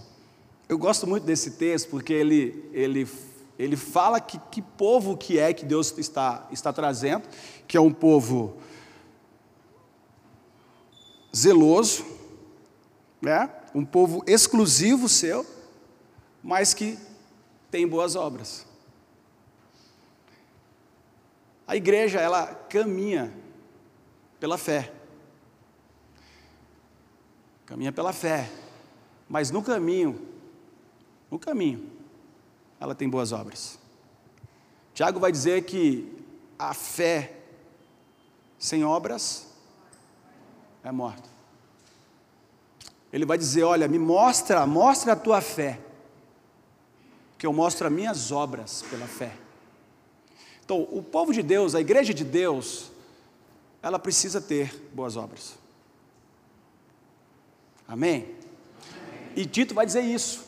Eu 0.70 0.78
gosto 0.78 1.08
muito 1.08 1.24
desse 1.24 1.52
texto 1.52 1.90
porque 1.90 2.14
ele, 2.14 2.70
ele, 2.72 3.08
ele 3.58 3.76
fala 3.76 4.20
que, 4.20 4.40
que 4.52 4.62
povo 4.62 5.18
que 5.18 5.40
é 5.40 5.54
que 5.54 5.66
Deus 5.66 5.96
está, 5.98 6.48
está 6.52 6.72
trazendo, 6.72 7.28
que 7.68 7.76
é 7.76 7.82
um 7.82 7.92
povo 7.92 8.58
zeloso, 11.36 12.06
né? 13.22 13.50
um 13.74 13.84
povo 13.84 14.24
exclusivo 14.28 15.10
seu, 15.10 15.46
mas 16.44 16.74
que 16.74 16.98
tem 17.72 17.88
boas 17.88 18.16
obras. 18.16 18.66
A 21.68 21.76
igreja, 21.76 22.20
ela 22.20 22.46
caminha 22.46 23.34
pela 24.40 24.58
fé. 24.58 24.94
Caminha 27.66 27.92
pela 27.92 28.14
fé. 28.14 28.50
Mas 29.28 29.50
no 29.52 29.62
caminho, 29.64 30.20
no 31.32 31.40
caminho, 31.40 31.90
ela 32.80 32.94
tem 32.94 33.10
boas 33.10 33.32
obras. 33.32 33.80
Tiago 34.94 35.20
vai 35.20 35.32
dizer 35.32 35.64
que 35.66 36.12
a 36.58 36.74
fé 36.74 37.40
sem 38.58 38.84
obras 38.84 39.48
é 40.84 40.92
morta. 40.92 41.28
Ele 43.12 43.26
vai 43.26 43.38
dizer: 43.38 43.64
Olha, 43.64 43.88
me 43.88 44.00
mostra, 44.00 44.66
mostra 44.68 45.14
a 45.14 45.16
tua 45.16 45.42
fé, 45.42 45.80
que 47.38 47.48
eu 47.48 47.52
mostro 47.54 47.88
as 47.88 47.94
minhas 47.94 48.32
obras 48.32 48.84
pela 48.84 49.08
fé. 49.08 49.36
Então, 50.64 50.88
o 50.92 51.04
povo 51.04 51.32
de 51.34 51.44
Deus, 51.44 51.76
a 51.76 51.82
igreja 51.82 52.14
de 52.14 52.24
Deus, 52.24 52.92
ela 53.82 54.00
precisa 54.00 54.42
ter 54.42 54.90
boas 54.94 55.16
obras. 55.16 55.65
Amém? 57.88 58.16
Amém? 58.16 58.36
E 59.36 59.46
Tito 59.46 59.74
vai 59.74 59.86
dizer 59.86 60.02
isso. 60.02 60.44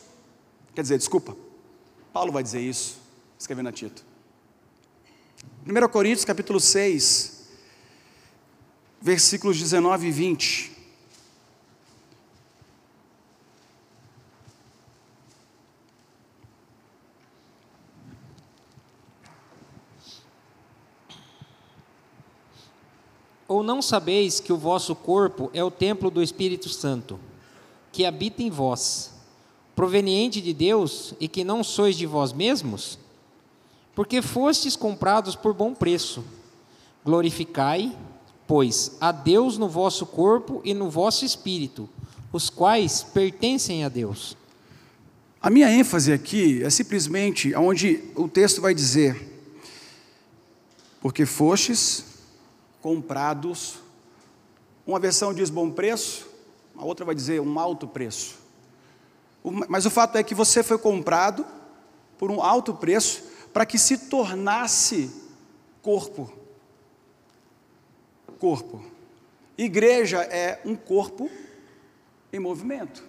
Quer 0.74 0.82
dizer, 0.82 0.98
desculpa, 0.98 1.36
Paulo 2.12 2.32
vai 2.32 2.42
dizer 2.42 2.60
isso, 2.60 2.98
escrevendo 3.38 3.68
a 3.68 3.72
Tito. 3.72 4.04
1 5.66 5.88
Coríntios 5.88 6.24
capítulo 6.24 6.58
6, 6.58 7.48
versículos 9.00 9.58
19 9.58 10.08
e 10.08 10.10
20. 10.10 10.78
Ou 23.46 23.62
não 23.62 23.82
sabeis 23.82 24.40
que 24.40 24.52
o 24.52 24.56
vosso 24.56 24.94
corpo 24.94 25.50
é 25.52 25.64
o 25.64 25.70
templo 25.70 26.10
do 26.10 26.22
Espírito 26.22 26.68
Santo, 26.68 27.18
que 27.98 28.04
habita 28.04 28.44
em 28.44 28.48
vós, 28.48 29.10
proveniente 29.74 30.40
de 30.40 30.54
Deus 30.54 31.14
e 31.18 31.26
que 31.26 31.42
não 31.42 31.64
sois 31.64 31.96
de 31.96 32.06
vós 32.06 32.32
mesmos? 32.32 32.96
Porque 33.92 34.22
fostes 34.22 34.76
comprados 34.76 35.34
por 35.34 35.52
bom 35.52 35.74
preço. 35.74 36.24
Glorificai, 37.04 37.98
pois, 38.46 38.96
a 39.00 39.10
Deus 39.10 39.58
no 39.58 39.68
vosso 39.68 40.06
corpo 40.06 40.62
e 40.64 40.72
no 40.74 40.88
vosso 40.88 41.24
espírito, 41.24 41.88
os 42.32 42.48
quais 42.48 43.02
pertencem 43.02 43.82
a 43.82 43.88
Deus. 43.88 44.36
A 45.42 45.50
minha 45.50 45.68
ênfase 45.68 46.12
aqui 46.12 46.62
é 46.62 46.70
simplesmente 46.70 47.52
onde 47.56 48.04
o 48.14 48.28
texto 48.28 48.60
vai 48.60 48.72
dizer: 48.76 49.42
Porque 51.00 51.26
fostes 51.26 52.04
comprados. 52.80 53.80
Uma 54.86 55.00
versão 55.00 55.34
diz 55.34 55.50
bom 55.50 55.68
preço, 55.68 56.27
a 56.78 56.84
outra 56.84 57.04
vai 57.04 57.14
dizer 57.14 57.40
um 57.40 57.58
alto 57.58 57.88
preço. 57.88 58.38
Mas 59.68 59.84
o 59.84 59.90
fato 59.90 60.16
é 60.16 60.22
que 60.22 60.34
você 60.34 60.62
foi 60.62 60.78
comprado 60.78 61.44
por 62.16 62.30
um 62.30 62.42
alto 62.42 62.72
preço 62.74 63.24
para 63.52 63.66
que 63.66 63.78
se 63.78 64.08
tornasse 64.08 65.10
corpo. 65.82 66.32
Corpo. 68.38 68.84
Igreja 69.56 70.22
é 70.22 70.60
um 70.64 70.76
corpo 70.76 71.28
em 72.32 72.38
movimento. 72.38 73.02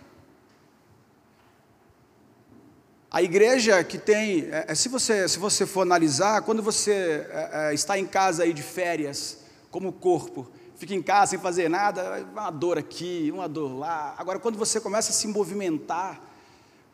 A 3.12 3.22
igreja 3.22 3.84
que 3.84 3.98
tem, 3.98 4.50
é, 4.52 4.66
é 4.68 4.76
se, 4.76 4.88
você, 4.88 5.28
se 5.28 5.40
você 5.40 5.66
for 5.66 5.82
analisar, 5.82 6.42
quando 6.44 6.62
você 6.62 7.28
é, 7.30 7.70
é, 7.70 7.74
está 7.74 7.98
em 7.98 8.06
casa 8.06 8.44
aí 8.44 8.54
de 8.54 8.62
férias, 8.62 9.40
como 9.72 9.92
corpo, 9.92 10.48
fica 10.80 10.96
em 10.96 11.02
casa 11.02 11.32
sem 11.32 11.40
fazer 11.40 11.70
nada, 11.70 12.26
uma 12.32 12.50
dor 12.50 12.78
aqui, 12.78 13.30
uma 13.34 13.50
dor 13.50 13.78
lá. 13.78 14.16
Agora, 14.18 14.40
quando 14.40 14.58
você 14.58 14.80
começa 14.80 15.12
a 15.12 15.14
se 15.14 15.28
movimentar, 15.28 16.22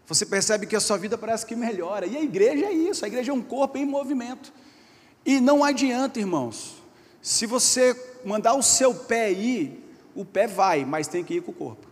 você 0.08 0.26
percebe 0.26 0.66
que 0.66 0.76
a 0.76 0.80
sua 0.80 0.98
vida 0.98 1.18
parece 1.18 1.46
que 1.46 1.56
melhora. 1.56 2.08
E 2.08 2.18
a 2.18 2.22
igreja 2.22 2.66
é 2.66 2.74
isso, 2.74 3.06
a 3.06 3.08
igreja 3.08 3.32
é 3.32 3.34
um 3.34 3.44
corpo 3.44 3.78
em 3.78 3.86
movimento. 3.86 4.52
E 5.24 5.40
não 5.40 5.64
adianta, 5.64 6.20
irmãos, 6.20 6.82
se 7.22 7.46
você 7.46 7.96
mandar 8.26 8.56
o 8.56 8.64
seu 8.64 8.94
pé 8.94 9.32
ir, 9.32 9.84
o 10.16 10.26
pé 10.26 10.48
vai, 10.48 10.84
mas 10.84 11.08
tem 11.08 11.24
que 11.24 11.36
ir 11.36 11.42
com 11.42 11.52
o 11.52 11.56
corpo. 11.56 11.86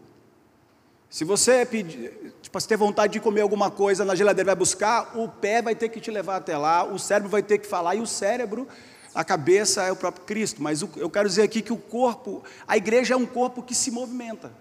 Se 1.12 1.24
você 1.24 1.64
pedir, 1.64 2.34
tipo, 2.42 2.60
se 2.60 2.68
ter 2.68 2.76
vontade 2.76 3.14
de 3.14 3.20
comer 3.20 3.42
alguma 3.42 3.70
coisa 3.70 4.04
na 4.04 4.16
geladeira 4.16 4.48
vai 4.48 4.56
buscar, 4.56 5.16
o 5.16 5.30
pé 5.30 5.62
vai 5.62 5.76
ter 5.76 5.90
que 5.90 6.02
te 6.02 6.10
levar 6.10 6.38
até 6.38 6.58
lá, 6.58 6.84
o 6.84 6.98
cérebro 6.98 7.30
vai 7.30 7.44
ter 7.44 7.60
que 7.60 7.68
falar, 7.68 7.94
e 7.94 8.02
o 8.02 8.08
cérebro, 8.08 8.68
a 9.14 9.24
cabeça 9.24 9.84
é 9.84 9.92
o 9.92 9.96
próprio 9.96 10.26
Cristo. 10.26 10.62
Mas 10.62 10.82
eu 10.82 11.10
quero 11.10 11.28
dizer 11.28 11.44
aqui 11.44 11.62
que 11.62 11.74
o 11.74 11.78
corpo, 11.78 12.44
a 12.68 12.76
igreja 12.78 13.14
é 13.14 13.18
um 13.18 13.26
corpo 13.26 13.62
que 13.62 13.76
se 13.76 13.92
movimenta. 13.92 14.52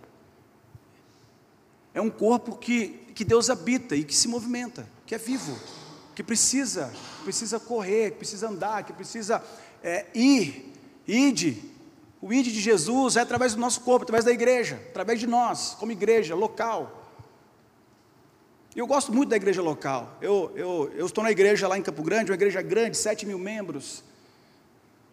É 1.94 2.00
um 2.00 2.10
corpo 2.10 2.56
que, 2.56 2.88
que 3.14 3.24
Deus 3.24 3.50
habita 3.50 3.94
e 3.94 4.04
que 4.04 4.14
se 4.14 4.28
movimenta, 4.28 4.88
que 5.06 5.14
é 5.14 5.18
vivo, 5.18 5.58
que 6.14 6.22
precisa, 6.22 6.92
precisa 7.22 7.60
correr, 7.60 8.12
que 8.12 8.18
precisa 8.18 8.48
andar, 8.48 8.82
que 8.84 8.92
precisa 8.92 9.42
é, 9.82 10.06
ir, 10.14 10.72
ide. 11.06 11.62
O 12.20 12.32
ide 12.32 12.52
de 12.52 12.60
Jesus 12.60 13.16
é 13.16 13.20
através 13.20 13.54
do 13.54 13.60
nosso 13.60 13.80
corpo, 13.82 14.04
através 14.04 14.24
da 14.24 14.32
igreja, 14.32 14.80
através 14.88 15.20
de 15.20 15.26
nós, 15.26 15.76
como 15.78 15.92
igreja 15.92 16.34
local. 16.34 17.00
Eu 18.74 18.86
gosto 18.86 19.12
muito 19.12 19.28
da 19.28 19.36
igreja 19.36 19.60
local. 19.60 20.16
Eu, 20.22 20.50
eu, 20.54 20.92
eu 20.96 21.04
estou 21.04 21.22
na 21.22 21.30
igreja 21.30 21.68
lá 21.68 21.76
em 21.76 21.82
Campo 21.82 22.02
Grande, 22.02 22.30
uma 22.30 22.36
igreja 22.36 22.62
grande, 22.62 22.96
7 22.96 23.26
mil 23.26 23.38
membros. 23.38 24.02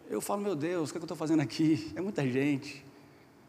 Eu 0.10 0.20
falo, 0.20 0.42
meu 0.42 0.56
Deus, 0.56 0.90
o 0.90 0.92
que, 0.92 0.98
é 0.98 1.00
que 1.00 1.04
eu 1.04 1.06
estou 1.06 1.18
fazendo 1.18 1.42
aqui? 1.42 1.92
É 1.96 2.02
muita 2.02 2.28
gente. 2.28 2.86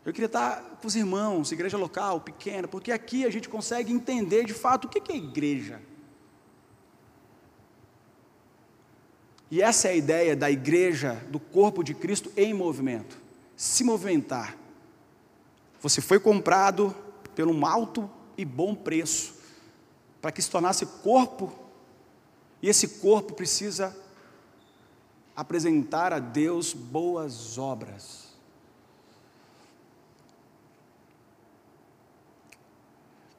Eu 0.05 0.13
queria 0.13 0.27
estar 0.27 0.61
com 0.81 0.87
os 0.87 0.95
irmãos, 0.95 1.51
igreja 1.51 1.77
local, 1.77 2.21
pequena, 2.21 2.69
porque 2.69 2.93
aqui 2.93 3.25
a 3.25 3.31
gente 3.31 3.49
consegue 3.49 3.93
entender 3.93 4.45
de 4.45 4.55
fato 4.55 4.85
o 4.85 4.89
que 4.89 5.11
é 5.11 5.17
igreja. 5.17 5.81
E 9.51 9.61
essa 9.61 9.89
é 9.89 9.93
a 9.93 9.97
ideia 9.97 10.37
da 10.37 10.51
igreja, 10.51 11.15
do 11.29 11.41
corpo 11.41 11.83
de 11.83 11.95
Cristo 11.95 12.31
em 12.37 12.55
movimento 12.55 13.21
se 13.61 13.85
movimentar. 13.85 14.57
Você 15.83 16.01
foi 16.01 16.19
comprado 16.19 16.97
por 17.37 17.47
um 17.47 17.67
alto 17.67 18.11
e 18.39 18.43
bom 18.43 18.75
preço, 18.75 19.35
para 20.19 20.33
que 20.33 20.41
se 20.41 20.51
tornasse 20.51 20.87
corpo, 20.87 21.53
e 22.63 22.71
esse 22.71 22.89
corpo 23.01 23.35
precisa 23.35 23.95
apresentar 25.35 26.13
a 26.13 26.19
Deus 26.19 26.73
boas 26.73 27.59
obras. 27.59 28.31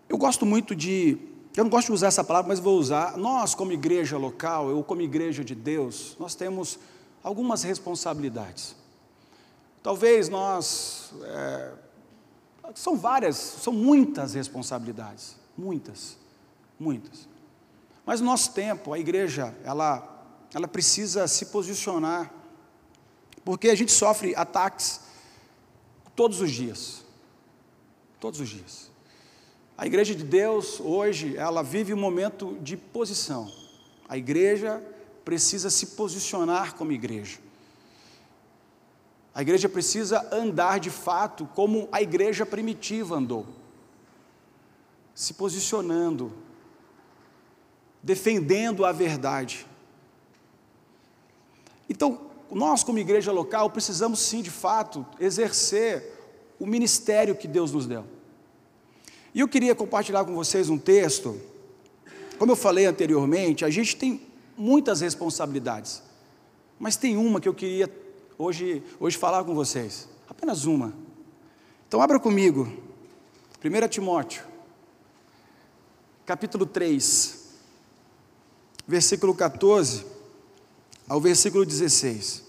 Eu 0.08 0.18
gosto 0.18 0.46
muito 0.46 0.76
de, 0.76 1.18
eu 1.56 1.64
não 1.64 1.72
gosto 1.72 1.88
de 1.88 1.94
usar 1.94 2.08
essa 2.08 2.24
palavra, 2.24 2.50
mas 2.50 2.60
vou 2.60 2.78
usar. 2.78 3.18
Nós, 3.18 3.56
como 3.56 3.72
igreja 3.72 4.18
local, 4.18 4.70
eu 4.70 4.84
como 4.84 5.02
igreja 5.02 5.44
de 5.44 5.56
Deus, 5.56 6.18
nós 6.20 6.36
temos 6.36 6.78
algumas 7.24 7.64
responsabilidades. 7.64 8.76
Talvez 9.82 10.28
nós, 10.28 11.14
é, 11.24 11.72
são 12.76 12.98
várias, 12.98 13.36
são 13.36 13.74
muitas 13.74 14.34
responsabilidades, 14.34 15.36
muitas, 15.58 16.18
muitas. 16.80 17.28
Mas 18.06 18.20
no 18.20 18.28
nosso 18.28 18.54
tempo, 18.54 18.94
a 18.94 19.00
igreja, 19.00 19.56
ela, 19.64 20.21
ela 20.54 20.68
precisa 20.68 21.28
se 21.28 21.48
posicionar, 21.48 22.34
porque 23.44 23.70
a 23.70 23.76
gente 23.76 23.92
sofre 23.92 24.36
ataques 24.36 25.02
todos 26.16 26.42
os 26.42 26.52
dias, 26.52 27.04
todos 28.20 28.40
os 28.40 28.50
dias. 28.50 28.92
A 29.78 29.88
igreja 29.88 30.14
de 30.14 30.24
Deus, 30.24 30.80
hoje, 30.80 31.36
ela 31.38 31.64
vive 31.64 31.94
um 31.94 31.98
momento 31.98 32.58
de 32.62 32.78
posição. 32.78 33.52
A 34.08 34.18
igreja 34.18 34.84
precisa 35.24 35.70
se 35.70 35.88
posicionar 35.88 36.76
como 36.76 36.92
igreja. 36.92 37.40
A 39.34 39.42
igreja 39.42 39.70
precisa 39.70 40.28
andar 40.36 40.80
de 40.80 40.90
fato 40.90 41.46
como 41.56 41.88
a 41.92 42.02
igreja 42.02 42.46
primitiva 42.46 43.16
andou, 43.16 43.48
se 45.16 45.34
posicionando, 45.34 46.34
defendendo 48.04 48.84
a 48.86 48.92
verdade. 48.92 49.66
Então, 51.92 52.22
nós, 52.50 52.86
como 52.86 53.00
igreja 53.00 53.34
local, 53.34 53.70
precisamos 53.70 54.20
sim, 54.22 54.42
de 54.42 54.50
fato, 54.50 55.06
exercer 55.20 56.18
o 56.58 56.66
ministério 56.66 57.36
que 57.36 57.50
Deus 57.50 57.74
nos 57.74 57.86
deu. 57.86 58.06
E 59.36 59.42
eu 59.42 59.48
queria 59.48 59.76
compartilhar 59.76 60.24
com 60.24 60.34
vocês 60.34 60.70
um 60.70 60.78
texto. 60.78 61.38
Como 62.40 62.50
eu 62.50 62.56
falei 62.56 62.86
anteriormente, 62.86 63.66
a 63.66 63.70
gente 63.70 63.98
tem 63.98 64.22
muitas 64.56 65.02
responsabilidades, 65.02 66.02
mas 66.80 66.96
tem 66.96 67.18
uma 67.18 67.42
que 67.42 67.50
eu 67.50 67.54
queria 67.54 67.94
hoje, 68.38 68.82
hoje 68.98 69.18
falar 69.18 69.44
com 69.44 69.54
vocês. 69.54 70.08
Apenas 70.30 70.64
uma. 70.64 70.94
Então, 71.90 72.02
abra 72.02 72.22
comigo. 72.22 72.72
1 73.62 73.88
Timóteo, 73.90 74.44
capítulo 76.26 76.66
3, 76.66 77.50
versículo 78.88 79.36
14 79.36 80.11
ao 81.12 81.20
versículo 81.20 81.66
16. 81.66 82.42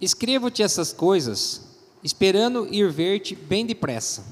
Escrevo-te 0.00 0.60
essas 0.60 0.92
coisas, 0.92 1.60
esperando 2.02 2.66
ir 2.68 2.90
ver-te 2.90 3.36
bem 3.36 3.64
depressa. 3.64 4.24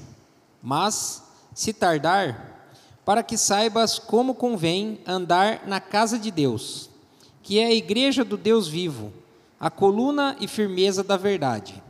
Mas, 0.61 1.23
se 1.55 1.71
tardar, 1.71 2.67
para 3.05 3.23
que 3.23 3.37
saibas 3.37 3.97
como 3.97 4.35
convém 4.35 4.99
andar 5.07 5.65
na 5.65 5.79
casa 5.79 6.19
de 6.19 6.29
Deus, 6.29 6.89
que 7.41 7.59
é 7.59 7.67
a 7.67 7.73
igreja 7.73 8.25
do 8.25 8.35
Deus 8.35 8.67
vivo, 8.67 9.13
a 9.57 9.71
coluna 9.71 10.35
e 10.41 10.49
firmeza 10.49 11.01
da 11.01 11.15
verdade. 11.15 11.81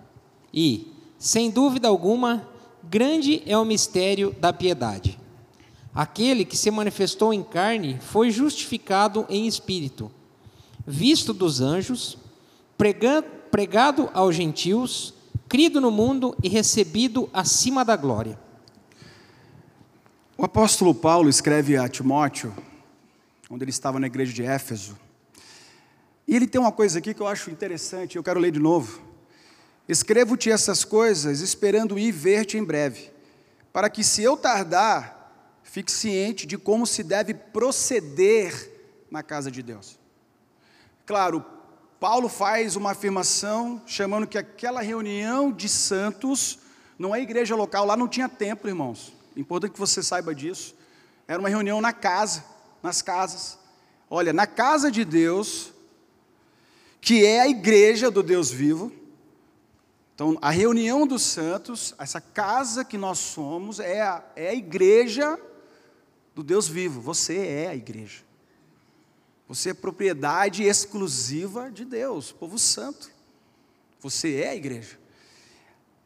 E, 0.53 0.91
sem 1.17 1.49
dúvida 1.49 1.87
alguma, 1.87 2.47
grande 2.83 3.41
é 3.45 3.57
o 3.57 3.65
mistério 3.65 4.35
da 4.39 4.53
piedade. 4.53 5.19
Aquele 5.95 6.45
que 6.45 6.57
se 6.57 6.69
manifestou 6.69 7.33
em 7.33 7.43
carne 7.43 7.99
foi 8.01 8.29
justificado 8.31 9.25
em 9.29 9.47
espírito, 9.47 10.11
visto 10.85 11.33
dos 11.33 11.61
anjos, 11.61 12.17
pregado 13.51 14.09
aos 14.13 14.35
gentios, 14.35 15.13
crido 15.47 15.79
no 15.79 15.91
mundo 15.91 16.35
e 16.43 16.49
recebido 16.49 17.29
acima 17.31 17.85
da 17.85 17.95
glória. 17.95 18.39
O 20.35 20.43
apóstolo 20.43 20.95
Paulo 20.95 21.29
escreve 21.29 21.77
a 21.77 21.87
Timóteo, 21.87 22.53
onde 23.49 23.63
ele 23.63 23.69
estava 23.71 23.99
na 23.99 24.07
igreja 24.07 24.33
de 24.33 24.43
Éfeso, 24.43 24.97
e 26.27 26.35
ele 26.35 26.47
tem 26.47 26.59
uma 26.59 26.71
coisa 26.71 26.99
aqui 26.99 27.13
que 27.13 27.21
eu 27.21 27.27
acho 27.27 27.51
interessante, 27.51 28.15
eu 28.15 28.23
quero 28.23 28.39
ler 28.39 28.51
de 28.51 28.59
novo. 28.59 28.99
Escrevo-te 29.87 30.49
essas 30.49 30.85
coisas, 30.85 31.41
esperando 31.41 31.99
ir 31.99 32.11
ver-te 32.11 32.57
em 32.57 32.63
breve, 32.63 33.11
para 33.71 33.89
que, 33.89 34.03
se 34.03 34.23
eu 34.23 34.37
tardar, 34.37 35.59
fique 35.63 35.91
ciente 35.91 36.45
de 36.45 36.57
como 36.57 36.87
se 36.87 37.03
deve 37.03 37.33
proceder 37.33 38.71
na 39.11 39.21
casa 39.21 39.51
de 39.51 39.61
Deus. 39.61 39.99
Claro, 41.05 41.43
Paulo 41.99 42.29
faz 42.29 42.75
uma 42.75 42.91
afirmação 42.91 43.81
chamando 43.85 44.27
que 44.27 44.37
aquela 44.37 44.81
reunião 44.81 45.51
de 45.51 45.67
santos, 45.67 46.59
não 46.97 47.13
é 47.13 47.21
igreja 47.21 47.55
local, 47.55 47.85
lá 47.85 47.97
não 47.97 48.07
tinha 48.07 48.29
templo, 48.29 48.69
irmãos. 48.69 49.13
Importante 49.35 49.73
que 49.73 49.79
você 49.79 50.01
saiba 50.01 50.33
disso. 50.33 50.75
Era 51.27 51.39
uma 51.39 51.49
reunião 51.49 51.81
na 51.81 51.91
casa, 51.91 52.43
nas 52.81 53.01
casas. 53.01 53.57
Olha, 54.09 54.31
na 54.31 54.45
casa 54.45 54.91
de 54.91 55.03
Deus, 55.03 55.73
que 57.01 57.25
é 57.25 57.41
a 57.41 57.47
igreja 57.47 58.11
do 58.11 58.21
Deus 58.21 58.51
vivo. 58.51 58.91
Então, 60.23 60.39
a 60.41 60.51
reunião 60.51 61.05
dos 61.05 61.21
santos, 61.21 61.93
essa 61.99 62.21
casa 62.21 62.85
que 62.85 62.97
nós 62.97 63.19
somos, 63.19 63.77
é 63.77 63.99
a, 63.99 64.23
é 64.37 64.51
a 64.51 64.53
igreja 64.53 65.37
do 66.33 66.41
Deus 66.41 66.65
vivo. 66.65 67.01
Você 67.01 67.45
é 67.45 67.67
a 67.67 67.75
igreja. 67.75 68.23
Você 69.49 69.71
é 69.71 69.73
propriedade 69.73 70.63
exclusiva 70.63 71.69
de 71.69 71.83
Deus, 71.83 72.31
povo 72.31 72.57
santo. 72.57 73.11
Você 73.99 74.35
é 74.35 74.51
a 74.51 74.55
igreja. 74.55 74.97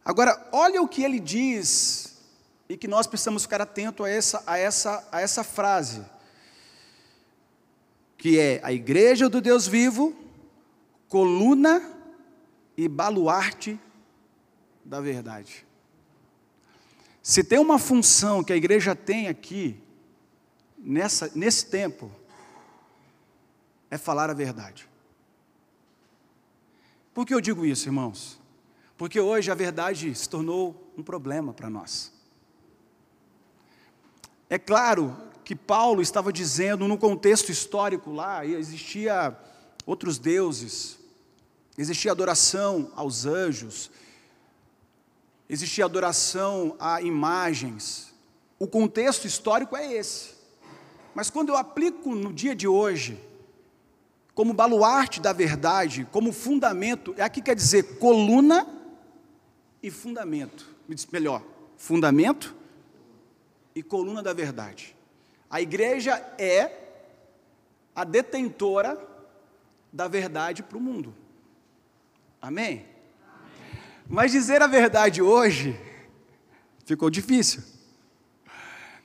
Agora, 0.03 0.49
olha 0.51 0.81
o 0.81 0.87
que 0.87 1.03
ele 1.03 1.19
diz, 1.19 2.17
e 2.67 2.75
que 2.75 2.87
nós 2.87 3.05
precisamos 3.05 3.43
ficar 3.43 3.61
atento 3.61 4.03
a 4.03 4.09
essa, 4.09 4.43
a 4.47 4.57
essa, 4.57 5.07
a 5.11 5.21
essa 5.21 5.43
frase, 5.43 6.03
que 8.17 8.39
é 8.39 8.61
a 8.63 8.73
igreja 8.73 9.29
do 9.29 9.39
Deus 9.39 9.67
vivo, 9.67 10.15
coluna 11.07 11.95
e 12.75 12.87
baluarte 12.87 13.79
da 14.87 15.01
verdade. 15.01 15.65
Se 17.21 17.43
tem 17.43 17.59
uma 17.59 17.77
função 17.77 18.41
que 18.41 18.53
a 18.53 18.55
igreja 18.55 18.95
tem 18.95 19.27
aqui, 19.27 19.77
nessa, 20.77 21.29
nesse 21.35 21.65
tempo, 21.65 22.09
é 23.91 23.97
falar 23.97 24.29
a 24.29 24.33
verdade. 24.33 24.87
Por 27.13 27.25
que 27.25 27.33
eu 27.33 27.41
digo 27.41 27.65
isso, 27.65 27.89
irmãos? 27.89 28.39
Porque 28.97 29.19
hoje 29.19 29.51
a 29.51 29.55
verdade 29.55 30.15
se 30.15 30.29
tornou 30.29 30.89
um 30.97 31.03
problema 31.03 31.53
para 31.53 31.69
nós. 31.69 32.13
É 34.49 34.57
claro 34.57 35.17
que 35.43 35.55
Paulo 35.55 36.01
estava 36.01 36.31
dizendo, 36.31 36.87
no 36.87 36.97
contexto 36.97 37.51
histórico 37.51 38.11
lá, 38.11 38.45
existia 38.45 39.37
outros 39.85 40.17
deuses, 40.17 40.97
existia 41.77 42.11
adoração 42.11 42.91
aos 42.95 43.25
anjos, 43.25 43.91
existia 45.49 45.85
adoração 45.85 46.75
a 46.79 47.01
imagens. 47.01 48.13
O 48.59 48.67
contexto 48.67 49.25
histórico 49.25 49.75
é 49.75 49.93
esse. 49.93 50.35
Mas 51.13 51.29
quando 51.29 51.49
eu 51.49 51.57
aplico 51.57 52.13
no 52.15 52.31
dia 52.31 52.55
de 52.55 52.67
hoje, 52.67 53.19
como 54.33 54.53
baluarte 54.53 55.19
da 55.19 55.33
verdade, 55.33 56.07
como 56.11 56.31
fundamento, 56.31 57.13
é 57.17 57.23
aqui 57.23 57.41
quer 57.41 57.55
dizer 57.55 57.97
coluna 57.97 58.67
e 59.81 59.89
fundamento. 59.89 60.67
Me 60.87 60.93
diz 60.93 61.07
melhor, 61.07 61.41
fundamento 61.75 62.55
e 63.73 63.81
coluna 63.81 64.21
da 64.21 64.33
verdade. 64.33 64.95
A 65.49 65.61
igreja 65.61 66.15
é 66.37 66.71
a 67.95 68.03
detentora 68.03 68.99
da 69.91 70.07
verdade 70.07 70.61
para 70.61 70.77
o 70.77 70.81
mundo. 70.81 71.15
Amém? 72.41 72.85
Mas 74.09 74.31
dizer 74.31 74.61
a 74.61 74.67
verdade 74.67 75.21
hoje 75.21 75.77
ficou 76.85 77.09
difícil. 77.09 77.61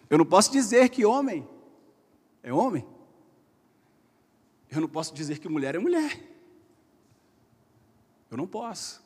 Eu 0.08 0.18
não 0.18 0.24
posso 0.24 0.52
dizer 0.52 0.88
que 0.90 1.04
homem 1.04 1.48
é 2.42 2.52
homem. 2.52 2.86
Eu 4.70 4.80
não 4.80 4.88
posso 4.88 5.12
dizer 5.12 5.38
que 5.38 5.48
mulher 5.48 5.74
é 5.74 5.78
mulher. 5.78 6.20
Eu 8.30 8.36
não 8.36 8.46
posso. 8.46 9.02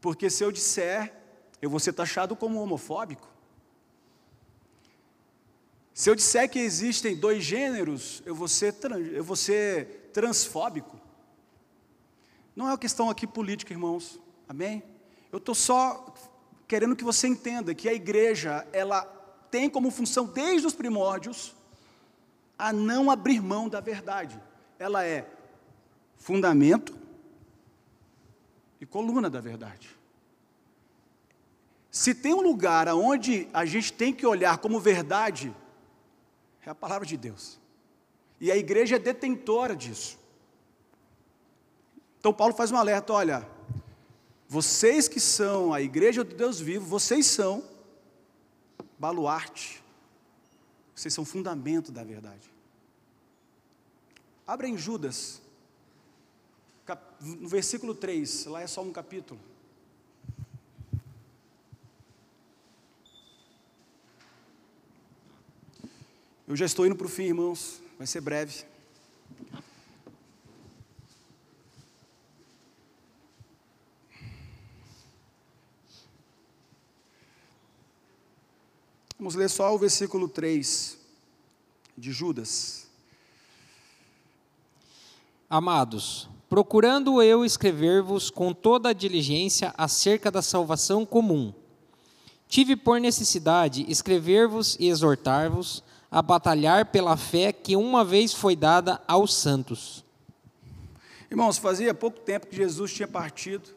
Porque 0.00 0.30
se 0.30 0.44
eu 0.44 0.52
disser, 0.52 1.14
eu 1.60 1.68
vou 1.68 1.80
ser 1.80 1.92
taxado 1.92 2.36
como 2.36 2.62
homofóbico. 2.62 3.28
Se 5.92 6.08
eu 6.08 6.14
disser 6.14 6.48
que 6.48 6.58
existem 6.58 7.16
dois 7.16 7.42
gêneros, 7.44 8.22
eu 8.24 8.34
vou 8.34 8.48
ser, 8.48 8.74
eu 9.12 9.24
vou 9.24 9.36
ser 9.36 10.10
transfóbico. 10.12 10.98
Não 12.54 12.66
é 12.66 12.70
uma 12.70 12.78
questão 12.78 13.10
aqui 13.10 13.26
política, 13.26 13.72
irmãos. 13.72 14.18
Amém? 14.48 14.82
Eu 15.32 15.38
estou 15.38 15.54
só 15.54 16.14
querendo 16.66 16.96
que 16.96 17.04
você 17.04 17.26
entenda 17.26 17.74
que 17.74 17.88
a 17.88 17.92
igreja, 17.92 18.66
ela 18.72 19.02
tem 19.50 19.68
como 19.68 19.90
função 19.90 20.24
desde 20.26 20.66
os 20.66 20.72
primórdios 20.72 21.54
a 22.58 22.72
não 22.72 23.10
abrir 23.10 23.40
mão 23.40 23.68
da 23.68 23.80
verdade. 23.80 24.40
Ela 24.78 25.04
é 25.04 25.28
fundamento 26.16 26.96
e 28.80 28.86
coluna 28.86 29.28
da 29.28 29.40
verdade. 29.40 29.96
Se 31.90 32.14
tem 32.14 32.32
um 32.32 32.40
lugar 32.40 32.86
onde 32.88 33.48
a 33.52 33.64
gente 33.64 33.92
tem 33.92 34.12
que 34.12 34.24
olhar 34.24 34.58
como 34.58 34.78
verdade, 34.78 35.54
é 36.64 36.70
a 36.70 36.74
palavra 36.74 37.06
de 37.06 37.16
Deus. 37.16 37.58
E 38.40 38.50
a 38.50 38.56
igreja 38.56 38.96
é 38.96 38.98
detentora 38.98 39.74
disso. 39.74 40.18
Então 42.18 42.32
Paulo 42.32 42.54
faz 42.54 42.70
um 42.70 42.76
alerta: 42.76 43.12
olha, 43.12 43.46
vocês 44.50 45.06
que 45.06 45.20
são 45.20 45.72
a 45.72 45.80
igreja 45.80 46.24
do 46.24 46.34
Deus 46.34 46.58
vivo, 46.58 46.84
vocês 46.84 47.24
são 47.24 47.62
baluarte, 48.98 49.80
vocês 50.92 51.14
são 51.14 51.24
fundamento 51.24 51.92
da 51.92 52.02
verdade. 52.02 52.52
Abra 54.44 54.66
em 54.66 54.76
Judas, 54.76 55.40
no 57.20 57.48
versículo 57.48 57.94
3, 57.94 58.46
lá 58.46 58.60
é 58.60 58.66
só 58.66 58.82
um 58.82 58.90
capítulo. 58.90 59.38
Eu 66.48 66.56
já 66.56 66.66
estou 66.66 66.84
indo 66.84 66.96
para 66.96 67.06
o 67.06 67.08
fim, 67.08 67.26
irmãos, 67.26 67.80
vai 67.96 68.08
ser 68.08 68.20
breve. 68.20 68.64
Vamos 79.20 79.34
ler 79.34 79.50
só 79.50 79.74
o 79.74 79.78
versículo 79.78 80.26
3 80.26 80.96
de 81.94 82.10
Judas. 82.10 82.86
Amados, 85.46 86.26
procurando 86.48 87.20
eu 87.20 87.44
escrever-vos 87.44 88.30
com 88.30 88.54
toda 88.54 88.88
a 88.88 88.92
diligência 88.94 89.74
acerca 89.76 90.30
da 90.30 90.40
salvação 90.40 91.04
comum, 91.04 91.52
tive 92.48 92.74
por 92.76 92.98
necessidade 92.98 93.84
escrever-vos 93.90 94.78
e 94.80 94.88
exortar-vos 94.88 95.84
a 96.10 96.22
batalhar 96.22 96.86
pela 96.86 97.14
fé 97.14 97.52
que 97.52 97.76
uma 97.76 98.02
vez 98.02 98.32
foi 98.32 98.56
dada 98.56 99.02
aos 99.06 99.34
santos. 99.34 100.02
Irmãos, 101.30 101.58
fazia 101.58 101.92
pouco 101.92 102.20
tempo 102.20 102.46
que 102.46 102.56
Jesus 102.56 102.94
tinha 102.94 103.06
partido, 103.06 103.68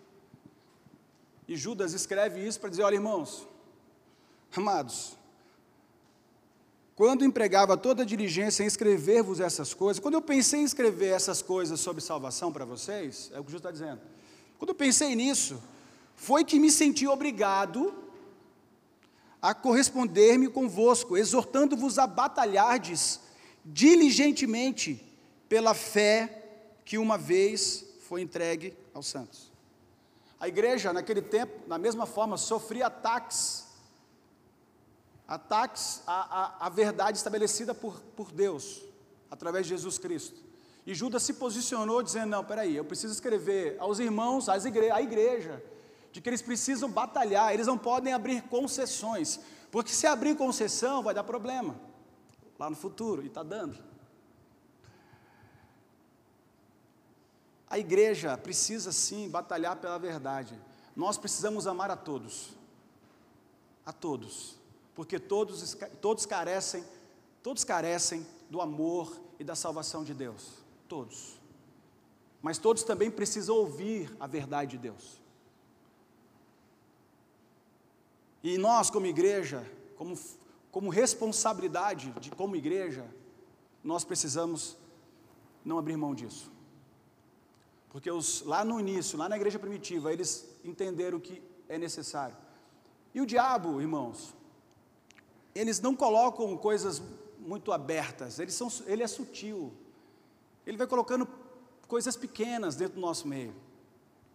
e 1.50 1.58
Judas 1.58 1.92
escreve 1.92 2.48
isso 2.48 2.62
para 2.62 2.70
dizer: 2.70 2.84
olha, 2.84 2.96
irmãos, 2.96 3.46
amados, 4.56 5.18
quando 7.04 7.26
empregava 7.26 7.76
toda 7.76 8.04
a 8.04 8.06
diligência 8.06 8.64
em 8.64 8.66
escrever-vos 8.66 9.42
essas 9.42 9.74
coisas, 9.74 10.00
quando 10.02 10.14
eu 10.14 10.22
pensei 10.22 10.62
em 10.62 10.64
escrever 10.64 11.10
essas 11.10 11.42
coisas 11.42 11.78
sobre 11.82 12.02
salvação 12.02 12.50
para 12.50 12.64
vocês, 12.64 13.30
é 13.34 13.40
o 13.42 13.44
que 13.44 13.52
Jesus 13.52 13.60
está 13.60 13.72
dizendo. 13.72 14.00
Quando 14.58 14.70
eu 14.70 14.74
pensei 14.76 15.14
nisso, 15.14 15.62
foi 16.16 16.46
que 16.46 16.58
me 16.58 16.72
senti 16.72 17.06
obrigado 17.06 17.94
a 19.42 19.54
corresponder-me 19.54 20.48
convosco, 20.48 21.18
exortando-vos 21.18 22.00
a 22.00 22.08
batalhardes 22.08 23.20
diligentemente 23.66 25.06
pela 25.50 25.74
fé 25.74 26.46
que 26.86 26.98
uma 26.98 27.18
vez 27.18 27.84
foi 28.08 28.22
entregue 28.22 28.78
aos 28.94 29.08
santos. 29.08 29.52
A 30.40 30.48
igreja, 30.48 30.94
naquele 30.94 31.22
tempo, 31.22 31.68
da 31.68 31.78
mesma 31.78 32.06
forma, 32.06 32.38
sofria 32.38 32.88
ataques, 32.88 33.66
ataques 35.28 36.02
à, 36.06 36.44
à, 36.64 36.68
à 36.68 36.70
verdade 36.70 37.18
estabelecida 37.18 37.74
por, 37.74 38.00
por 38.16 38.32
Deus, 38.32 38.82
através 39.30 39.66
de 39.66 39.70
Jesus 39.70 39.98
Cristo. 39.98 40.42
E 40.86 40.94
Judas 40.94 41.24
se 41.24 41.34
posicionou 41.34 42.04
dizendo: 42.04 42.30
Não, 42.30 42.44
peraí, 42.44 42.76
eu 42.76 42.86
preciso 42.86 43.14
escrever 43.14 43.78
aos 43.80 44.00
irmãos, 44.00 44.50
às 44.50 44.66
igre 44.66 44.92
à 44.92 45.02
igreja, 45.02 45.64
de 46.12 46.22
que 46.22 46.30
eles 46.30 46.42
precisam 46.42 46.90
batalhar, 46.90 47.54
eles 47.54 47.68
não 47.68 47.78
podem 47.78 48.14
abrir 48.14 48.44
concessões, 48.44 49.40
porque 49.72 49.92
se 49.92 50.06
abrir 50.06 50.36
concessão 50.36 51.02
vai 51.02 51.14
dar 51.14 51.24
problema 51.24 51.76
lá 52.60 52.70
no 52.70 52.76
futuro, 52.76 53.24
e 53.24 53.28
está 53.28 53.44
dando. 53.44 53.78
A 57.68 57.80
igreja 57.80 58.38
precisa 58.38 58.92
sim 58.92 59.28
batalhar 59.30 59.78
pela 59.78 59.98
verdade. 59.98 60.54
Nós 60.96 61.18
precisamos 61.18 61.66
amar 61.66 61.90
a 61.90 61.96
todos, 61.98 62.52
a 63.84 63.92
todos, 63.92 64.56
porque 64.96 65.20
todos, 65.20 65.76
todos 66.02 66.26
carecem, 66.26 66.84
todos 67.42 67.64
carecem 67.64 68.26
do 68.50 68.62
amor 68.62 69.20
e 69.40 69.44
da 69.44 69.56
salvação 69.56 70.04
de 70.04 70.14
Deus, 70.14 70.54
todos. 70.88 71.40
Mas 72.42 72.58
todos 72.58 72.84
também 72.84 73.10
precisam 73.10 73.56
ouvir 73.56 74.16
a 74.20 74.28
verdade 74.28 74.72
de 74.72 74.78
Deus. 74.78 75.22
E 78.44 78.58
nós, 78.58 78.90
como 78.90 79.06
igreja, 79.06 79.66
como, 79.96 80.20
como 80.72 80.90
responsabilidade 80.90 82.12
de 82.20 82.30
como 82.32 82.56
igreja, 82.56 83.06
nós 83.84 84.04
precisamos 84.04 84.78
não 85.64 85.80
abrir 85.80 85.96
mão 85.96 86.14
disso. 86.14 86.52
Porque 87.90 88.12
os, 88.12 88.42
lá 88.42 88.66
no 88.66 88.80
início, 88.80 89.18
lá 89.18 89.30
na 89.30 89.38
igreja 89.38 89.58
primitiva, 89.58 90.12
eles 90.12 90.50
entenderam 90.64 91.20
que 91.20 91.42
é 91.70 91.78
necessário. 91.78 92.36
E 93.14 93.22
o 93.22 93.26
diabo, 93.26 93.80
irmãos, 93.80 94.36
eles 95.54 95.80
não 95.80 95.96
colocam 95.96 96.56
coisas 96.58 97.02
muito 97.40 97.72
abertas, 97.72 98.40
eles 98.40 98.54
são, 98.54 98.72
ele 98.86 99.04
é 99.04 99.08
sutil. 99.08 99.74
Ele 100.66 100.78
vai 100.78 100.88
colocando 100.88 101.28
coisas 101.88 102.16
pequenas 102.16 102.76
dentro 102.76 102.96
do 102.96 103.02
nosso 103.02 103.28
meio, 103.28 103.54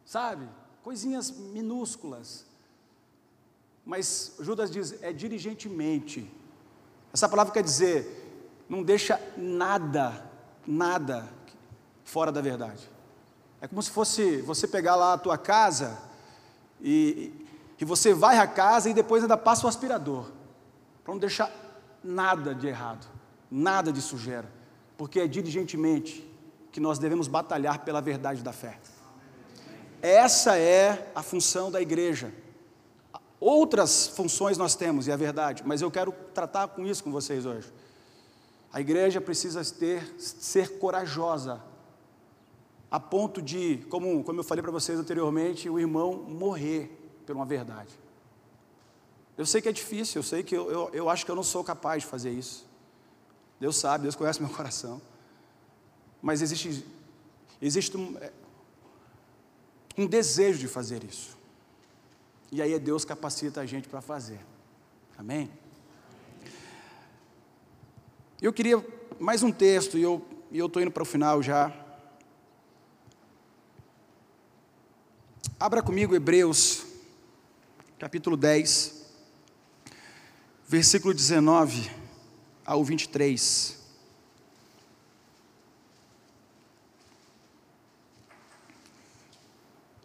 sabe? 0.04 0.48
Coisinhas 0.82 1.30
minúsculas. 1.30 2.46
Mas 3.84 4.34
Judas 4.38 4.70
diz, 4.70 5.02
é 5.02 5.12
diligentemente. 5.12 6.30
Essa 7.12 7.28
palavra 7.28 7.52
quer 7.52 7.62
dizer, 7.62 8.64
não 8.68 8.82
deixa 8.82 9.20
nada, 9.36 10.30
nada 10.66 11.28
fora 12.04 12.30
da 12.30 12.40
verdade. 12.40 12.88
É 13.60 13.66
como 13.66 13.82
se 13.82 13.90
fosse 13.90 14.42
você 14.42 14.68
pegar 14.68 14.94
lá 14.94 15.14
a 15.14 15.18
tua 15.18 15.38
casa 15.38 15.98
e, 16.80 17.32
e 17.80 17.84
você 17.84 18.14
vai 18.14 18.38
à 18.38 18.46
casa 18.46 18.88
e 18.88 18.94
depois 18.94 19.22
ainda 19.22 19.36
passa 19.36 19.66
o 19.66 19.68
aspirador, 19.68 20.30
para 21.08 21.14
não 21.14 21.18
deixar 21.18 21.50
nada 22.04 22.54
de 22.54 22.66
errado, 22.66 23.08
nada 23.50 23.90
de 23.90 24.02
sujeira, 24.02 24.46
porque 24.98 25.20
é 25.20 25.26
diligentemente 25.26 26.22
que 26.70 26.78
nós 26.78 26.98
devemos 26.98 27.26
batalhar 27.26 27.82
pela 27.82 28.02
verdade 28.02 28.42
da 28.42 28.52
fé. 28.52 28.78
Essa 30.02 30.58
é 30.58 31.10
a 31.14 31.22
função 31.22 31.70
da 31.70 31.80
igreja. 31.80 32.30
Outras 33.40 34.06
funções 34.08 34.58
nós 34.58 34.74
temos, 34.74 35.06
e 35.06 35.10
é 35.10 35.16
verdade, 35.16 35.62
mas 35.64 35.80
eu 35.80 35.90
quero 35.90 36.12
tratar 36.34 36.68
com 36.68 36.84
isso 36.84 37.02
com 37.02 37.10
vocês 37.10 37.46
hoje. 37.46 37.72
A 38.70 38.78
igreja 38.78 39.18
precisa 39.18 39.64
ter, 39.64 40.14
ser 40.18 40.78
corajosa, 40.78 41.58
a 42.90 43.00
ponto 43.00 43.40
de, 43.40 43.78
como, 43.88 44.22
como 44.22 44.40
eu 44.40 44.44
falei 44.44 44.60
para 44.60 44.72
vocês 44.72 44.98
anteriormente, 44.98 45.70
o 45.70 45.80
irmão 45.80 46.12
morrer 46.28 46.90
por 47.24 47.34
uma 47.34 47.46
verdade. 47.46 47.98
Eu 49.38 49.46
sei 49.46 49.62
que 49.62 49.68
é 49.68 49.72
difícil, 49.72 50.18
eu 50.18 50.22
sei 50.24 50.42
que 50.42 50.56
eu, 50.56 50.68
eu, 50.68 50.90
eu 50.92 51.08
acho 51.08 51.24
que 51.24 51.30
eu 51.30 51.36
não 51.36 51.44
sou 51.44 51.62
capaz 51.62 52.02
de 52.02 52.08
fazer 52.08 52.32
isso. 52.32 52.66
Deus 53.60 53.76
sabe, 53.76 54.02
Deus 54.02 54.16
conhece 54.16 54.42
meu 54.42 54.50
coração. 54.52 55.00
Mas 56.20 56.42
existe, 56.42 56.84
existe 57.62 57.96
um, 57.96 58.18
é, 58.18 58.32
um 59.96 60.08
desejo 60.08 60.58
de 60.58 60.66
fazer 60.66 61.04
isso. 61.04 61.38
E 62.50 62.60
aí 62.60 62.72
é 62.74 62.80
Deus 62.80 63.04
capacita 63.04 63.60
a 63.60 63.66
gente 63.66 63.88
para 63.88 64.00
fazer. 64.00 64.40
Amém? 65.16 65.48
Eu 68.42 68.52
queria 68.52 68.84
mais 69.20 69.44
um 69.44 69.52
texto, 69.52 69.96
e 69.96 70.02
eu 70.02 70.26
estou 70.50 70.82
indo 70.82 70.90
para 70.90 71.02
o 71.04 71.06
final 71.06 71.40
já. 71.40 71.72
Abra 75.60 75.80
comigo 75.80 76.14
Hebreus, 76.14 76.84
capítulo 77.98 78.36
10, 78.36 78.97
versículo 80.68 81.14
19 81.14 81.90
ao 82.64 82.84
23. 82.84 83.78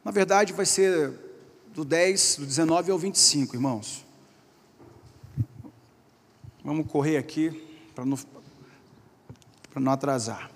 Na 0.06 0.12
verdade, 0.12 0.54
vai 0.54 0.66
ser 0.66 1.14
do 1.74 1.84
10, 1.84 2.38
do 2.38 2.46
19 2.46 2.92
ao 2.92 2.98
25, 2.98 3.56
irmãos. 3.56 4.06
Vamos 6.64 6.90
correr 6.90 7.18
aqui 7.18 7.52
para 7.94 8.06
não, 8.06 8.18
não 9.76 9.92
atrasar. 9.92 10.50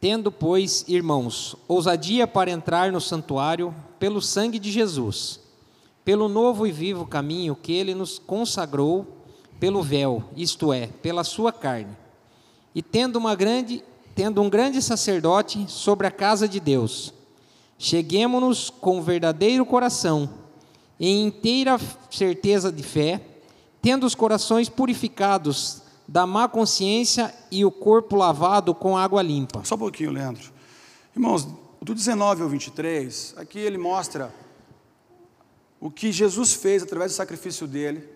Tendo, 0.00 0.30
pois, 0.30 0.84
irmãos, 0.86 1.56
ousadia 1.66 2.28
para 2.28 2.50
entrar 2.50 2.92
no 2.92 3.00
santuário 3.00 3.74
pelo 3.98 4.22
sangue 4.22 4.58
de 4.58 4.70
Jesus, 4.70 5.40
pelo 6.06 6.28
novo 6.28 6.68
e 6.68 6.70
vivo 6.70 7.04
caminho 7.04 7.56
que 7.56 7.72
ele 7.72 7.92
nos 7.92 8.16
consagrou 8.16 9.04
pelo 9.58 9.82
véu, 9.82 10.22
isto 10.36 10.72
é, 10.72 10.86
pela 10.86 11.24
sua 11.24 11.52
carne. 11.52 11.96
E 12.72 12.80
tendo 12.80 13.16
uma 13.16 13.34
grande, 13.34 13.82
tendo 14.14 14.40
um 14.40 14.48
grande 14.48 14.80
sacerdote 14.80 15.66
sobre 15.68 16.06
a 16.06 16.10
casa 16.12 16.46
de 16.46 16.60
Deus, 16.60 17.12
cheguemo-nos 17.76 18.70
com 18.70 19.02
verdadeiro 19.02 19.66
coração, 19.66 20.30
em 21.00 21.26
inteira 21.26 21.76
certeza 22.08 22.70
de 22.70 22.84
fé, 22.84 23.20
tendo 23.82 24.06
os 24.06 24.14
corações 24.14 24.68
purificados 24.68 25.82
da 26.06 26.24
má 26.24 26.46
consciência 26.48 27.34
e 27.50 27.64
o 27.64 27.70
corpo 27.72 28.14
lavado 28.14 28.72
com 28.72 28.96
água 28.96 29.22
limpa. 29.22 29.64
Só 29.64 29.74
um 29.74 29.78
pouquinho, 29.78 30.12
Leandro. 30.12 30.52
Irmãos, 31.16 31.48
do 31.82 31.92
19 31.92 32.42
ao 32.42 32.48
23, 32.48 33.34
aqui 33.36 33.58
ele 33.58 33.76
mostra 33.76 34.32
o 35.80 35.90
que 35.90 36.10
Jesus 36.10 36.52
fez 36.52 36.82
através 36.82 37.12
do 37.12 37.16
sacrifício 37.16 37.66
dele, 37.66 38.08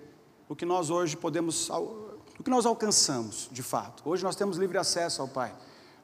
o 0.49 0.57
que 0.57 0.65
nós 0.65 0.91
hoje 0.91 1.17
podemos, 1.17 1.69
o 1.71 2.43
que 2.43 2.51
nós 2.51 2.67
alcançamos, 2.67 3.49
de 3.53 3.63
fato. 3.63 4.03
Hoje 4.09 4.23
nós 4.23 4.37
temos 4.37 4.57
livre 4.57 4.79
acesso 4.79 5.23
ao 5.23 5.29
Pai. 5.29 5.55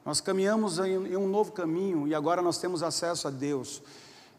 Nós 0.05 0.21
caminhamos 0.21 0.79
em 0.79 1.17
um 1.17 1.27
novo 1.27 1.51
caminho 1.51 2.07
e 2.07 2.15
agora 2.15 2.41
nós 2.41 2.57
temos 2.57 2.81
acesso 2.81 3.27
a 3.27 3.31
Deus. 3.31 3.81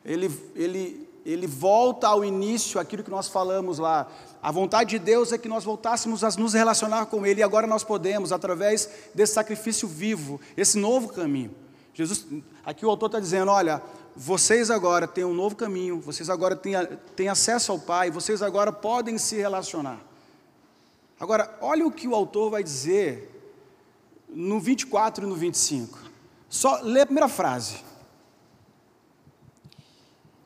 Ele, 0.03 0.31
ele, 0.55 1.11
ele 1.27 1.47
volta 1.47 2.09
ao 2.09 2.25
início, 2.25 2.81
aquilo 2.81 3.03
que 3.03 3.11
nós 3.11 3.29
falamos 3.29 3.79
lá. 3.79 4.11
A 4.43 4.51
vontade 4.51 4.91
de 4.91 4.99
Deus 4.99 5.33
é 5.33 5.37
que 5.37 5.49
nós 5.49 5.65
voltássemos 5.65 6.25
a 6.25 6.31
nos 6.31 6.55
relacionar 6.55 7.07
com 7.07 7.27
Ele, 7.27 7.41
e 7.41 7.43
agora 7.43 7.67
nós 7.67 7.85
podemos, 7.85 8.33
através 8.33 8.89
desse 9.15 9.35
sacrifício 9.35 9.87
vivo, 9.87 10.41
esse 10.57 10.79
novo 10.79 11.09
caminho. 11.09 11.55
Jesus, 11.93 12.27
aqui 12.65 12.87
o 12.87 12.91
autor 12.91 13.07
está 13.07 13.21
dizendo: 13.21 13.51
olha, 13.51 13.83
vocês 14.21 14.69
agora 14.69 15.07
têm 15.07 15.25
um 15.25 15.33
novo 15.33 15.55
caminho, 15.55 16.01
vocês 16.01 16.29
agora 16.29 16.57
têm, 16.57 16.75
têm 17.15 17.29
acesso 17.29 17.71
ao 17.71 17.79
Pai, 17.79 18.11
vocês 18.11 18.43
agora 18.43 18.73
podem 18.73 19.17
se 19.17 19.37
relacionar. 19.37 20.01
Agora, 21.21 21.57
olha 21.61 21.87
o 21.87 21.93
que 21.93 22.09
o 22.09 22.17
autor 22.17 22.51
vai 22.51 22.65
dizer 22.65 23.55
no 24.29 24.59
24 24.59 25.25
e 25.25 25.29
no 25.29 25.37
25. 25.37 26.01
Só 26.49 26.81
lê 26.83 27.03
a 27.03 27.07
primeira 27.07 27.29
frase. 27.29 27.77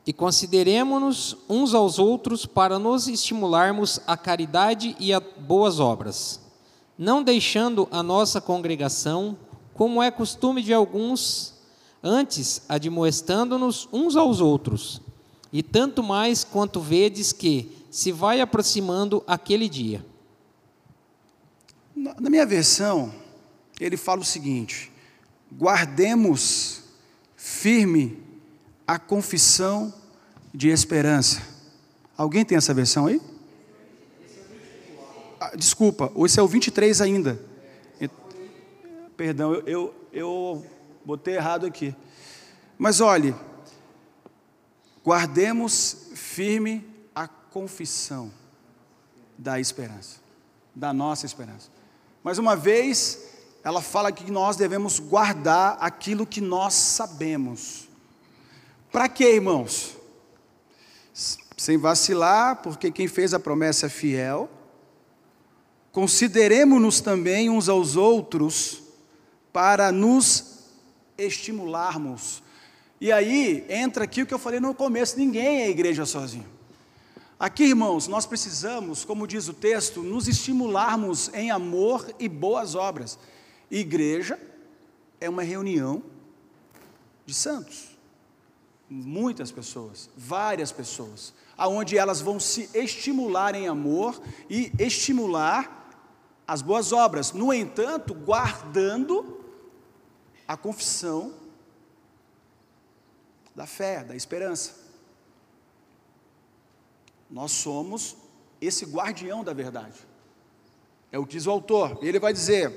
E 0.05 0.13
consideremos-nos 0.13 1.35
uns 1.49 1.73
aos 1.73 1.97
outros 1.97 2.45
para 2.45 2.77
nos 2.77 3.07
estimularmos 3.07 3.99
à 4.05 4.15
caridade 4.15 4.95
e 4.99 5.11
a 5.11 5.19
boas 5.19 5.79
obras, 5.79 6.39
não 6.95 7.23
deixando 7.23 7.87
a 7.89 8.03
nossa 8.03 8.39
congregação, 8.39 9.35
como 9.73 10.03
é 10.03 10.11
costume 10.11 10.61
de 10.61 10.71
alguns, 10.71 11.52
antes 12.03 12.61
admoestando-nos 12.67 13.87
uns 13.91 14.15
aos 14.15 14.41
outros, 14.41 15.01
e 15.51 15.63
tanto 15.63 16.03
mais 16.03 16.43
quanto 16.43 16.81
vedes 16.81 17.31
que 17.31 17.71
se 17.89 18.11
vai 18.11 18.41
aproximando 18.41 19.23
aquele 19.25 19.69
dia. 19.69 20.05
Na 21.95 22.29
minha 22.29 22.45
versão, 22.45 23.13
ele 23.79 23.95
fala 23.95 24.21
o 24.21 24.25
seguinte: 24.25 24.91
guardemos 25.51 26.81
firme 27.37 28.17
a 28.85 28.99
confissão 28.99 29.93
de 30.53 30.69
esperança. 30.69 31.41
Alguém 32.17 32.43
tem 32.43 32.57
essa 32.57 32.73
versão 32.73 33.05
aí? 33.05 33.21
Ah, 35.39 35.55
desculpa, 35.55 36.11
esse 36.25 36.39
é 36.39 36.43
o 36.43 36.47
23 36.47 37.01
ainda. 37.01 37.39
Perdão, 39.15 39.53
eu, 39.53 39.63
eu, 39.67 39.95
eu 40.11 40.65
botei 41.05 41.35
errado 41.35 41.65
aqui. 41.65 41.95
Mas 42.77 43.01
olhe, 43.01 43.35
guardemos 45.03 46.07
firme 46.15 46.87
a 47.13 47.27
confissão 47.27 48.31
da 49.37 49.59
esperança, 49.59 50.19
da 50.75 50.93
nossa 50.93 51.25
esperança. 51.25 51.69
Mais 52.23 52.37
uma 52.37 52.55
vez, 52.55 53.33
ela 53.63 53.81
fala 53.81 54.11
que 54.11 54.31
nós 54.31 54.55
devemos 54.55 54.99
guardar 54.99 55.77
aquilo 55.79 56.25
que 56.25 56.41
nós 56.41 56.73
sabemos. 56.73 57.87
Para 58.91 59.09
quê, 59.09 59.35
irmãos? 59.35 59.97
Sem 61.57 61.77
vacilar, 61.77 62.57
porque 62.61 62.91
quem 62.91 63.07
fez 63.07 63.33
a 63.33 63.39
promessa 63.39 63.85
é 63.87 63.89
fiel. 63.89 64.49
Consideremos-nos 65.91 67.01
também 67.01 67.49
uns 67.49 67.69
aos 67.69 67.95
outros 67.95 68.81
para 69.51 69.91
nos 69.91 70.52
estimularmos. 71.17 72.43
E 72.99 73.11
aí 73.11 73.65
entra 73.69 74.05
aqui 74.05 74.21
o 74.21 74.25
que 74.25 74.33
eu 74.33 74.39
falei 74.39 74.59
no 74.59 74.73
começo: 74.73 75.17
ninguém 75.17 75.61
é 75.61 75.69
igreja 75.69 76.05
sozinho. 76.05 76.45
Aqui, 77.39 77.65
irmãos, 77.65 78.07
nós 78.07 78.25
precisamos, 78.25 79.03
como 79.03 79.27
diz 79.27 79.49
o 79.49 79.53
texto, 79.53 80.01
nos 80.01 80.27
estimularmos 80.27 81.29
em 81.33 81.51
amor 81.51 82.07
e 82.17 82.29
boas 82.29 82.73
obras. 82.73 83.19
Igreja 83.69 84.39
é 85.19 85.29
uma 85.29 85.43
reunião 85.43 86.01
de 87.25 87.33
santos. 87.33 87.97
Muitas 88.89 89.51
pessoas, 89.51 90.09
várias 90.15 90.71
pessoas, 90.71 91.33
aonde 91.57 91.97
elas 91.97 92.21
vão 92.21 92.39
se 92.39 92.69
estimular 92.73 93.55
em 93.55 93.67
amor 93.67 94.21
e 94.49 94.71
estimular 94.79 95.89
as 96.47 96.61
boas 96.61 96.93
obras. 96.93 97.33
No 97.33 97.53
entanto, 97.53 98.13
guardando 98.13 99.42
a 100.53 100.57
confissão 100.57 101.33
da 103.55 103.65
fé, 103.65 104.03
da 104.03 104.15
esperança. 104.15 104.75
Nós 107.29 107.51
somos 107.51 108.15
esse 108.61 108.85
guardião 108.85 109.43
da 109.43 109.51
verdade. 109.51 109.97
É 111.11 111.17
o 111.17 111.25
que 111.25 111.33
diz 111.33 111.47
o 111.47 111.51
autor. 111.51 111.97
Ele 112.03 112.19
vai 112.19 112.31
dizer: 112.31 112.71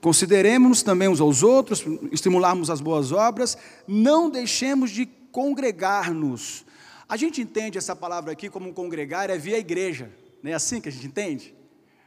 Consideremos-nos 0.00 0.82
também 0.82 1.08
uns 1.08 1.20
aos 1.20 1.44
outros, 1.44 1.84
estimularmos 2.10 2.70
as 2.70 2.80
boas 2.80 3.12
obras, 3.12 3.56
não 3.86 4.28
deixemos 4.28 4.90
de 4.90 5.06
congregar-nos. 5.06 6.64
A 7.08 7.16
gente 7.16 7.40
entende 7.40 7.78
essa 7.78 7.94
palavra 7.94 8.32
aqui 8.32 8.50
como 8.50 8.72
congregar 8.74 9.30
é 9.30 9.38
via 9.38 9.58
igreja, 9.58 10.12
não 10.42 10.50
é 10.50 10.54
assim 10.54 10.80
que 10.80 10.88
a 10.88 10.92
gente 10.92 11.06
entende? 11.06 11.54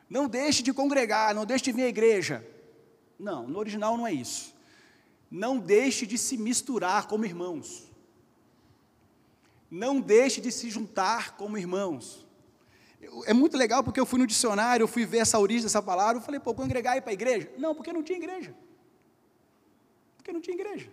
Não 0.10 0.28
deixe 0.28 0.62
de 0.62 0.74
congregar, 0.74 1.34
não 1.34 1.46
deixe 1.46 1.64
de 1.64 1.72
vir 1.72 1.84
à 1.84 1.88
igreja. 1.88 2.46
Não, 3.18 3.48
no 3.48 3.60
original 3.60 3.98
não 3.98 4.06
é 4.06 4.12
isso. 4.12 4.59
Não 5.30 5.58
deixe 5.58 6.06
de 6.06 6.18
se 6.18 6.38
misturar 6.38 7.08
como 7.08 7.26
irmãos. 7.26 7.88
Não 9.70 10.02
deixe 10.02 10.42
de 10.42 10.52
se 10.52 10.70
juntar 10.70 11.38
como 11.38 11.58
irmãos. 11.58 12.26
É 13.26 13.34
muito 13.34 13.56
legal 13.56 13.84
porque 13.84 14.00
eu 14.00 14.06
fui 14.06 14.20
no 14.20 14.28
dicionário, 14.28 14.84
eu 14.84 14.88
fui 14.88 15.06
ver 15.06 15.20
essa 15.20 15.40
origem 15.40 15.64
dessa 15.64 15.82
palavra, 15.82 16.18
eu 16.18 16.22
falei, 16.22 16.40
pô, 16.40 16.54
congregar 16.54 16.96
e 16.96 17.00
ir 17.00 17.02
para 17.02 17.12
a 17.12 17.14
igreja? 17.14 17.52
Não, 17.58 17.76
porque 17.76 17.94
não 17.94 18.04
tinha 18.04 18.18
igreja. 18.18 18.56
Porque 20.18 20.34
não 20.34 20.42
tinha 20.42 20.56
igreja. 20.56 20.92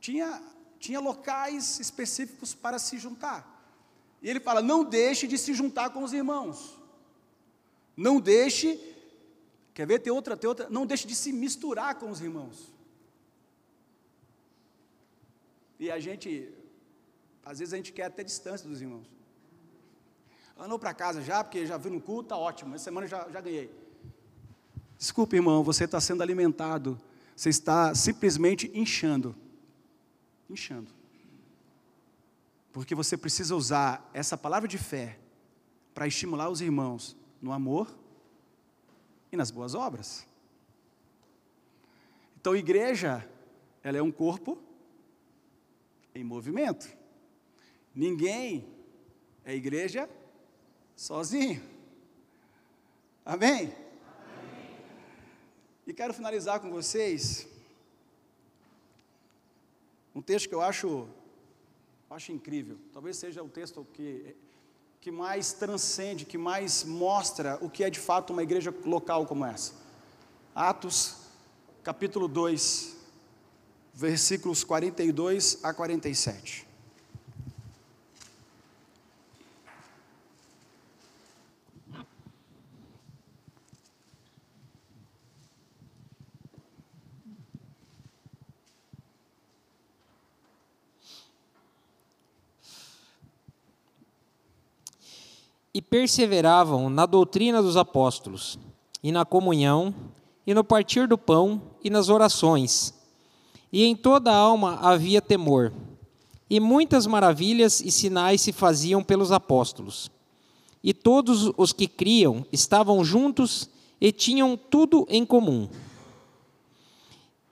Tinha 0.00 0.42
tinha 0.80 0.98
locais 0.98 1.78
específicos 1.78 2.54
para 2.54 2.78
se 2.78 2.98
juntar. 2.98 3.46
E 4.22 4.28
ele 4.28 4.40
fala: 4.40 4.62
não 4.62 4.82
deixe 4.82 5.26
de 5.28 5.36
se 5.36 5.52
juntar 5.52 5.90
com 5.90 6.02
os 6.02 6.12
irmãos. 6.12 6.78
Não 7.94 8.18
deixe, 8.18 8.80
quer 9.74 9.86
ver, 9.86 9.98
tem 9.98 10.10
outra, 10.10 10.36
tem 10.36 10.48
outra, 10.48 10.68
não 10.70 10.86
deixe 10.86 11.06
de 11.06 11.14
se 11.14 11.32
misturar 11.32 11.96
com 11.96 12.10
os 12.10 12.20
irmãos. 12.20 12.69
E 15.80 15.90
a 15.90 15.98
gente, 15.98 16.52
às 17.42 17.58
vezes 17.58 17.72
a 17.72 17.76
gente 17.78 17.90
quer 17.90 18.04
até 18.04 18.22
distância 18.22 18.68
dos 18.68 18.82
irmãos. 18.82 19.10
Andou 20.58 20.78
para 20.78 20.92
casa 20.92 21.22
já, 21.22 21.42
porque 21.42 21.64
já 21.64 21.78
vi 21.78 21.88
no 21.88 22.02
culto, 22.02 22.24
está 22.24 22.36
ótimo, 22.36 22.74
essa 22.74 22.84
semana 22.84 23.06
já, 23.06 23.26
já 23.30 23.40
ganhei. 23.40 23.74
Desculpe, 24.98 25.36
irmão, 25.36 25.64
você 25.64 25.84
está 25.84 25.98
sendo 25.98 26.22
alimentado, 26.22 27.00
você 27.34 27.48
está 27.48 27.94
simplesmente 27.94 28.70
inchando. 28.74 29.34
Inchando. 30.50 30.92
Porque 32.74 32.94
você 32.94 33.16
precisa 33.16 33.56
usar 33.56 34.10
essa 34.12 34.36
palavra 34.36 34.68
de 34.68 34.76
fé 34.76 35.18
para 35.94 36.06
estimular 36.06 36.50
os 36.50 36.60
irmãos 36.60 37.16
no 37.40 37.52
amor 37.52 37.90
e 39.32 39.36
nas 39.36 39.50
boas 39.50 39.74
obras. 39.74 40.26
Então, 42.38 42.54
igreja, 42.54 43.26
ela 43.82 43.96
é 43.96 44.02
um 44.02 44.12
corpo 44.12 44.58
em 46.20 46.24
movimento. 46.24 46.88
Ninguém 47.94 48.66
é 49.44 49.54
igreja 49.54 50.08
sozinho. 50.94 51.62
Amém? 53.24 53.52
Amém? 53.52 53.74
E 55.86 55.94
quero 55.94 56.12
finalizar 56.12 56.60
com 56.60 56.70
vocês 56.70 57.48
um 60.14 60.20
texto 60.20 60.48
que 60.48 60.54
eu 60.54 60.60
acho, 60.60 61.08
acho 62.10 62.32
incrível. 62.32 62.76
Talvez 62.92 63.16
seja 63.16 63.42
o 63.42 63.48
texto 63.48 63.86
que, 63.92 64.36
que 65.00 65.10
mais 65.10 65.52
transcende, 65.52 66.26
que 66.26 66.36
mais 66.36 66.84
mostra 66.84 67.58
o 67.62 67.70
que 67.70 67.82
é 67.82 67.90
de 67.90 67.98
fato 67.98 68.32
uma 68.32 68.42
igreja 68.42 68.74
local 68.84 69.26
como 69.26 69.44
essa. 69.44 69.74
Atos, 70.54 71.16
capítulo 71.82 72.28
2, 72.28 72.96
versículos 74.00 74.64
42 74.64 75.58
a 75.62 75.74
47. 75.74 76.66
E 95.74 95.82
perseveravam 95.82 96.88
na 96.88 97.04
doutrina 97.04 97.60
dos 97.60 97.76
apóstolos, 97.76 98.58
e 99.02 99.12
na 99.12 99.26
comunhão, 99.26 99.94
e 100.46 100.54
no 100.54 100.64
partir 100.64 101.06
do 101.06 101.18
pão, 101.18 101.60
e 101.84 101.90
nas 101.90 102.08
orações 102.08 102.98
e 103.72 103.84
em 103.84 103.94
toda 103.94 104.30
a 104.32 104.36
alma 104.36 104.78
havia 104.80 105.22
temor. 105.22 105.72
E 106.48 106.58
muitas 106.58 107.06
maravilhas 107.06 107.80
e 107.80 107.90
sinais 107.90 108.40
se 108.40 108.52
faziam 108.52 109.02
pelos 109.02 109.30
apóstolos. 109.30 110.10
E 110.82 110.92
todos 110.92 111.52
os 111.56 111.72
que 111.72 111.86
criam 111.86 112.44
estavam 112.50 113.04
juntos 113.04 113.68
e 114.00 114.10
tinham 114.10 114.56
tudo 114.56 115.06
em 115.08 115.24
comum. 115.24 115.68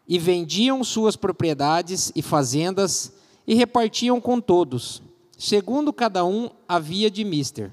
E 0.08 0.18
vendiam 0.18 0.82
suas 0.82 1.14
propriedades 1.14 2.10
e 2.16 2.22
fazendas 2.22 3.12
e 3.46 3.54
repartiam 3.54 4.20
com 4.20 4.40
todos, 4.40 5.02
segundo 5.38 5.92
cada 5.92 6.24
um 6.24 6.50
havia 6.66 7.10
de 7.10 7.24
mister. 7.24 7.70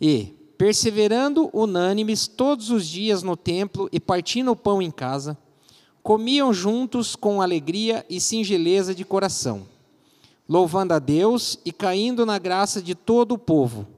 E, 0.00 0.34
perseverando 0.58 1.50
unânimes 1.52 2.26
todos 2.26 2.70
os 2.70 2.86
dias 2.86 3.22
no 3.22 3.36
templo 3.36 3.88
e 3.92 4.00
partindo 4.00 4.50
o 4.50 4.56
pão 4.56 4.82
em 4.82 4.90
casa, 4.90 5.38
comiam 6.04 6.52
juntos 6.52 7.16
com 7.16 7.40
alegria 7.40 8.04
e 8.10 8.20
singeleza 8.20 8.94
de 8.94 9.06
coração, 9.06 9.66
louvando 10.46 10.92
a 10.92 10.98
Deus 10.98 11.58
e 11.64 11.72
caindo 11.72 12.26
na 12.26 12.38
graça 12.38 12.82
de 12.82 12.94
todo 12.94 13.32
o 13.32 13.38
povo. 13.38 13.88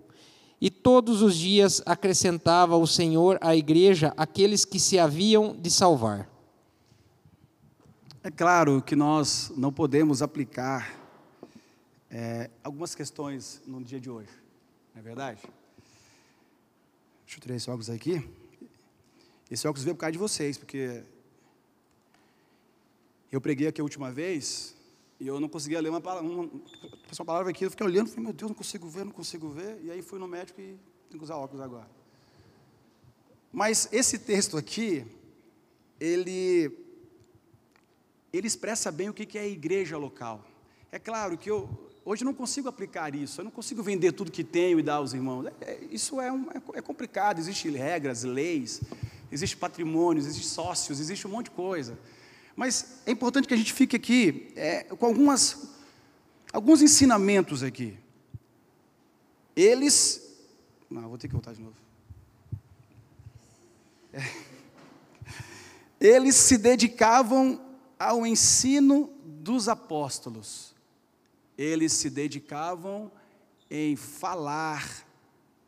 E 0.61 0.71
todos 0.71 1.21
os 1.21 1.37
dias 1.37 1.83
acrescentava 1.85 2.77
o 2.77 2.87
Senhor 2.87 3.39
à 3.41 3.57
igreja 3.57 4.15
aqueles 4.17 4.65
que 4.65 4.79
se 4.79 5.01
haviam 5.01 5.57
de 5.57 5.69
salvar. 5.69 6.31
É 8.23 8.31
claro 8.31 8.81
que 8.81 8.95
nós 8.95 9.53
não 9.57 9.73
podemos 9.73 10.23
aplicar 10.23 10.97
é, 12.09 12.49
algumas 12.63 12.95
questões 12.95 13.61
no 13.67 13.83
dia 13.83 13.99
de 13.99 14.09
hoje, 14.09 14.31
não 14.95 15.01
é 15.01 15.03
verdade? 15.03 15.41
Deixa 17.25 17.39
eu 17.39 17.43
tirar 17.43 17.57
esse 17.57 17.69
óculos 17.69 17.91
aqui. 17.91 18.25
Esse 19.51 19.67
óculos 19.67 19.83
veio 19.83 19.97
por 19.97 20.03
causa 20.03 20.13
de 20.13 20.19
vocês, 20.19 20.57
porque 20.57 21.03
eu 23.31 23.41
preguei 23.41 23.67
aqui 23.67 23.81
a 23.81 23.85
última 23.85 24.11
vez 24.11 24.75
e 25.19 25.27
eu 25.27 25.41
não 25.41 25.49
conseguia 25.49 25.81
ler 25.81 25.89
uma 25.89 26.01
palavra, 26.01 26.29
uma, 26.29 26.45
uma 26.45 27.25
palavra 27.25 27.51
aqui, 27.51 27.65
eu 27.65 27.71
fiquei 27.71 27.87
olhando, 27.87 28.09
falei, 28.09 28.25
meu 28.25 28.33
Deus, 28.33 28.51
não 28.51 28.57
consigo 28.57 28.89
ver, 28.89 29.05
não 29.05 29.13
consigo 29.13 29.49
ver, 29.49 29.81
e 29.83 29.91
aí 29.91 30.03
fui 30.03 30.19
no 30.19 30.29
médico 30.29 30.61
e 30.61 30.79
tenho 31.09 31.19
que 31.19 31.25
usar 31.25 31.37
óculos 31.37 31.65
agora. 31.65 31.89
Mas 33.53 33.89
esse 33.91 34.19
texto 34.19 34.59
aqui, 34.59 35.07
ele, 35.99 36.71
ele 38.33 38.47
expressa 38.47 38.93
bem 38.93 39.09
o 39.09 39.15
que 39.15 39.39
é 39.39 39.43
a 39.43 39.47
igreja 39.47 39.97
local. 39.97 40.45
É 40.93 40.99
claro 40.99 41.39
que 41.39 41.51
eu, 41.51 41.69
hoje 42.05 42.23
eu 42.23 42.27
não 42.27 42.35
consigo 42.35 42.69
aplicar 42.69 43.15
isso, 43.15 43.41
eu 43.41 43.45
não 43.45 43.51
consigo 43.51 43.83
vender 43.83 44.13
tudo 44.13 44.31
que 44.31 44.45
tenho 44.45 44.79
e 44.79 44.83
dar 44.83 44.97
aos 44.97 45.15
irmãos. 45.15 45.47
É, 45.61 45.83
isso 45.91 46.21
é, 46.21 46.31
um, 46.31 46.51
é, 46.51 46.79
é 46.79 46.83
complicado, 46.83 47.39
existem 47.39 47.73
regras, 47.73 48.23
leis, 48.23 48.83
existe 49.33 49.57
patrimônio, 49.57 50.21
existe 50.21 50.47
sócios, 50.47 51.01
existe 51.01 51.27
um 51.27 51.31
monte 51.31 51.47
de 51.47 51.53
coisa. 51.53 51.99
Mas 52.57 53.03
é 53.05 53.11
importante 53.11 53.47
que 53.47 53.53
a 53.53 53.57
gente 53.57 53.75
fique 53.75 53.95
aqui 53.95 54.51
é, 54.57 54.85
com 54.85 55.05
algumas, 55.05 55.69
alguns 56.51 56.81
ensinamentos 56.81 57.63
aqui. 57.63 57.97
Eles. 59.55 60.23
Não, 60.91 61.03
vou 61.09 61.19
ter 61.19 61.29
que 61.29 61.35
voltar 61.35 61.53
de 61.53 61.61
novo. 61.61 61.77
É, 64.13 64.23
eles 66.01 66.35
se 66.35 66.57
dedicavam 66.57 67.61
ao 67.99 68.27
ensino 68.27 69.11
dos 69.23 69.69
apóstolos. 69.69 70.75
Eles 71.59 71.93
se 71.93 72.09
dedicavam 72.09 73.13
em 73.71 73.97
falar 73.97 75.07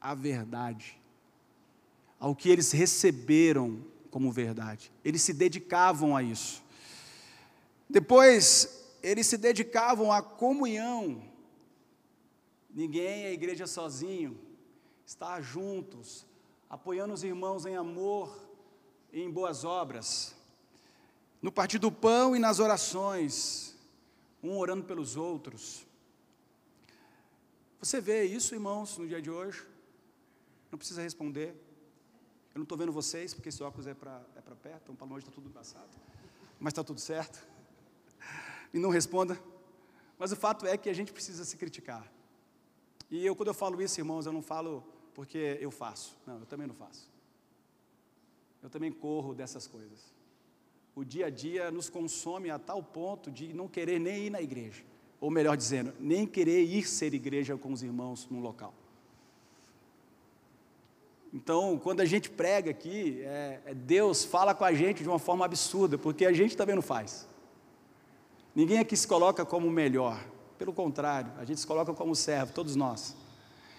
a 0.00 0.14
verdade, 0.14 0.98
ao 2.20 2.34
que 2.34 2.48
eles 2.48 2.72
receberam 2.72 3.84
como 4.10 4.32
verdade. 4.32 4.92
Eles 5.04 5.22
se 5.22 5.32
dedicavam 5.32 6.16
a 6.16 6.22
isso. 6.22 6.62
Depois, 7.88 8.78
eles 9.02 9.26
se 9.26 9.38
dedicavam 9.38 10.12
à 10.12 10.20
comunhão. 10.20 11.22
Ninguém 12.68 13.24
é 13.24 13.32
igreja 13.32 13.66
sozinho, 13.66 14.38
estar 15.06 15.40
juntos, 15.40 16.26
apoiando 16.68 17.14
os 17.14 17.24
irmãos 17.24 17.64
em 17.64 17.76
amor 17.76 18.46
e 19.10 19.22
em 19.22 19.30
boas 19.30 19.64
obras. 19.64 20.36
No 21.40 21.50
partir 21.50 21.78
do 21.78 21.90
pão 21.90 22.36
e 22.36 22.38
nas 22.38 22.58
orações, 22.58 23.74
um 24.42 24.58
orando 24.58 24.84
pelos 24.84 25.16
outros. 25.16 25.86
Você 27.80 28.00
vê 28.00 28.24
isso, 28.24 28.54
irmãos, 28.54 28.98
no 28.98 29.06
dia 29.06 29.22
de 29.22 29.30
hoje? 29.30 29.66
Não 30.70 30.78
precisa 30.78 31.00
responder. 31.00 31.54
Eu 32.54 32.58
não 32.58 32.64
estou 32.64 32.76
vendo 32.76 32.92
vocês, 32.92 33.32
porque 33.32 33.48
esse 33.48 33.62
óculos 33.62 33.86
é 33.86 33.94
para 33.94 34.20
é 34.36 34.40
perto, 34.40 34.82
então 34.82 34.96
para 34.96 35.06
longe 35.06 35.20
está 35.20 35.32
tudo 35.32 35.48
passado. 35.48 35.88
Mas 36.60 36.72
está 36.72 36.84
tudo 36.84 37.00
certo 37.00 37.57
e 38.72 38.78
não 38.78 38.90
responda. 38.90 39.38
Mas 40.18 40.32
o 40.32 40.36
fato 40.36 40.66
é 40.66 40.76
que 40.76 40.88
a 40.88 40.92
gente 40.92 41.12
precisa 41.12 41.44
se 41.44 41.56
criticar. 41.56 42.10
E 43.10 43.24
eu, 43.24 43.34
quando 43.34 43.48
eu 43.48 43.54
falo 43.54 43.80
isso, 43.80 44.00
irmãos, 44.00 44.26
eu 44.26 44.32
não 44.32 44.42
falo 44.42 44.84
porque 45.14 45.58
eu 45.60 45.70
faço. 45.70 46.16
Não, 46.26 46.40
eu 46.40 46.46
também 46.46 46.66
não 46.66 46.74
faço. 46.74 47.08
Eu 48.62 48.68
também 48.68 48.90
corro 48.90 49.34
dessas 49.34 49.66
coisas. 49.66 50.12
O 50.94 51.04
dia 51.04 51.26
a 51.26 51.30
dia 51.30 51.70
nos 51.70 51.88
consome 51.88 52.50
a 52.50 52.58
tal 52.58 52.82
ponto 52.82 53.30
de 53.30 53.52
não 53.52 53.68
querer 53.68 53.98
nem 54.00 54.26
ir 54.26 54.30
na 54.30 54.42
igreja. 54.42 54.82
Ou 55.20 55.30
melhor 55.30 55.56
dizendo, 55.56 55.92
nem 55.98 56.26
querer 56.26 56.62
ir 56.62 56.86
ser 56.86 57.14
igreja 57.14 57.56
com 57.56 57.72
os 57.72 57.82
irmãos 57.82 58.28
num 58.30 58.40
local. 58.40 58.74
Então, 61.32 61.78
quando 61.78 62.00
a 62.00 62.04
gente 62.04 62.30
prega 62.30 62.70
aqui, 62.70 63.20
é, 63.22 63.60
é 63.66 63.74
Deus 63.74 64.24
fala 64.24 64.54
com 64.54 64.64
a 64.64 64.72
gente 64.72 65.02
de 65.02 65.08
uma 65.08 65.18
forma 65.18 65.44
absurda, 65.44 65.98
porque 65.98 66.24
a 66.24 66.32
gente 66.32 66.56
também 66.56 66.74
não 66.74 66.82
faz. 66.82 67.28
Ninguém 68.58 68.80
aqui 68.80 68.96
se 68.96 69.06
coloca 69.06 69.44
como 69.44 69.70
melhor, 69.70 70.18
pelo 70.58 70.72
contrário, 70.72 71.30
a 71.38 71.44
gente 71.44 71.60
se 71.60 71.66
coloca 71.66 71.94
como 71.94 72.16
servo, 72.16 72.52
todos 72.52 72.74
nós. 72.74 73.14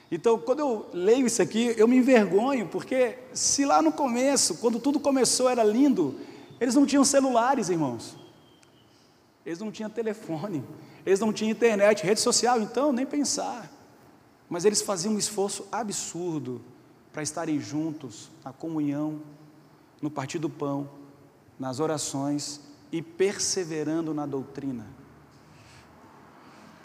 Então, 0.10 0.40
quando 0.40 0.60
eu 0.60 0.90
leio 0.94 1.28
isso 1.28 1.42
aqui, 1.42 1.74
eu 1.76 1.86
me 1.86 1.98
envergonho, 1.98 2.66
porque 2.66 3.20
se 3.34 3.66
lá 3.66 3.82
no 3.82 3.92
começo, 3.92 4.56
quando 4.60 4.80
tudo 4.80 4.98
começou, 4.98 5.50
era 5.50 5.66
lindo, 5.66 6.18
eles 6.62 6.76
não 6.76 6.86
tinham 6.86 7.04
celulares, 7.04 7.68
irmãos. 7.68 8.16
Eles 9.46 9.60
não 9.60 9.70
tinham 9.70 9.90
telefone, 9.90 10.64
Eles 11.06 11.20
não 11.20 11.34
tinham 11.34 11.52
internet, 11.52 12.06
rede 12.06 12.22
social, 12.22 12.62
então 12.62 12.94
nem 12.94 13.06
pensar. 13.06 13.70
Mas 14.48 14.64
eles 14.64 14.82
faziam 14.82 15.14
um 15.14 15.18
esforço 15.18 15.68
absurdo 15.70 16.62
para 17.12 17.22
estarem 17.22 17.60
juntos 17.60 18.32
na 18.46 18.54
comunhão, 18.54 19.20
no 20.02 20.10
partir 20.10 20.40
do 20.40 20.50
pão, 20.50 20.90
nas 21.60 21.82
orações 21.82 22.69
e 22.92 23.02
perseverando 23.02 24.14
na 24.14 24.26
doutrina. 24.26 24.86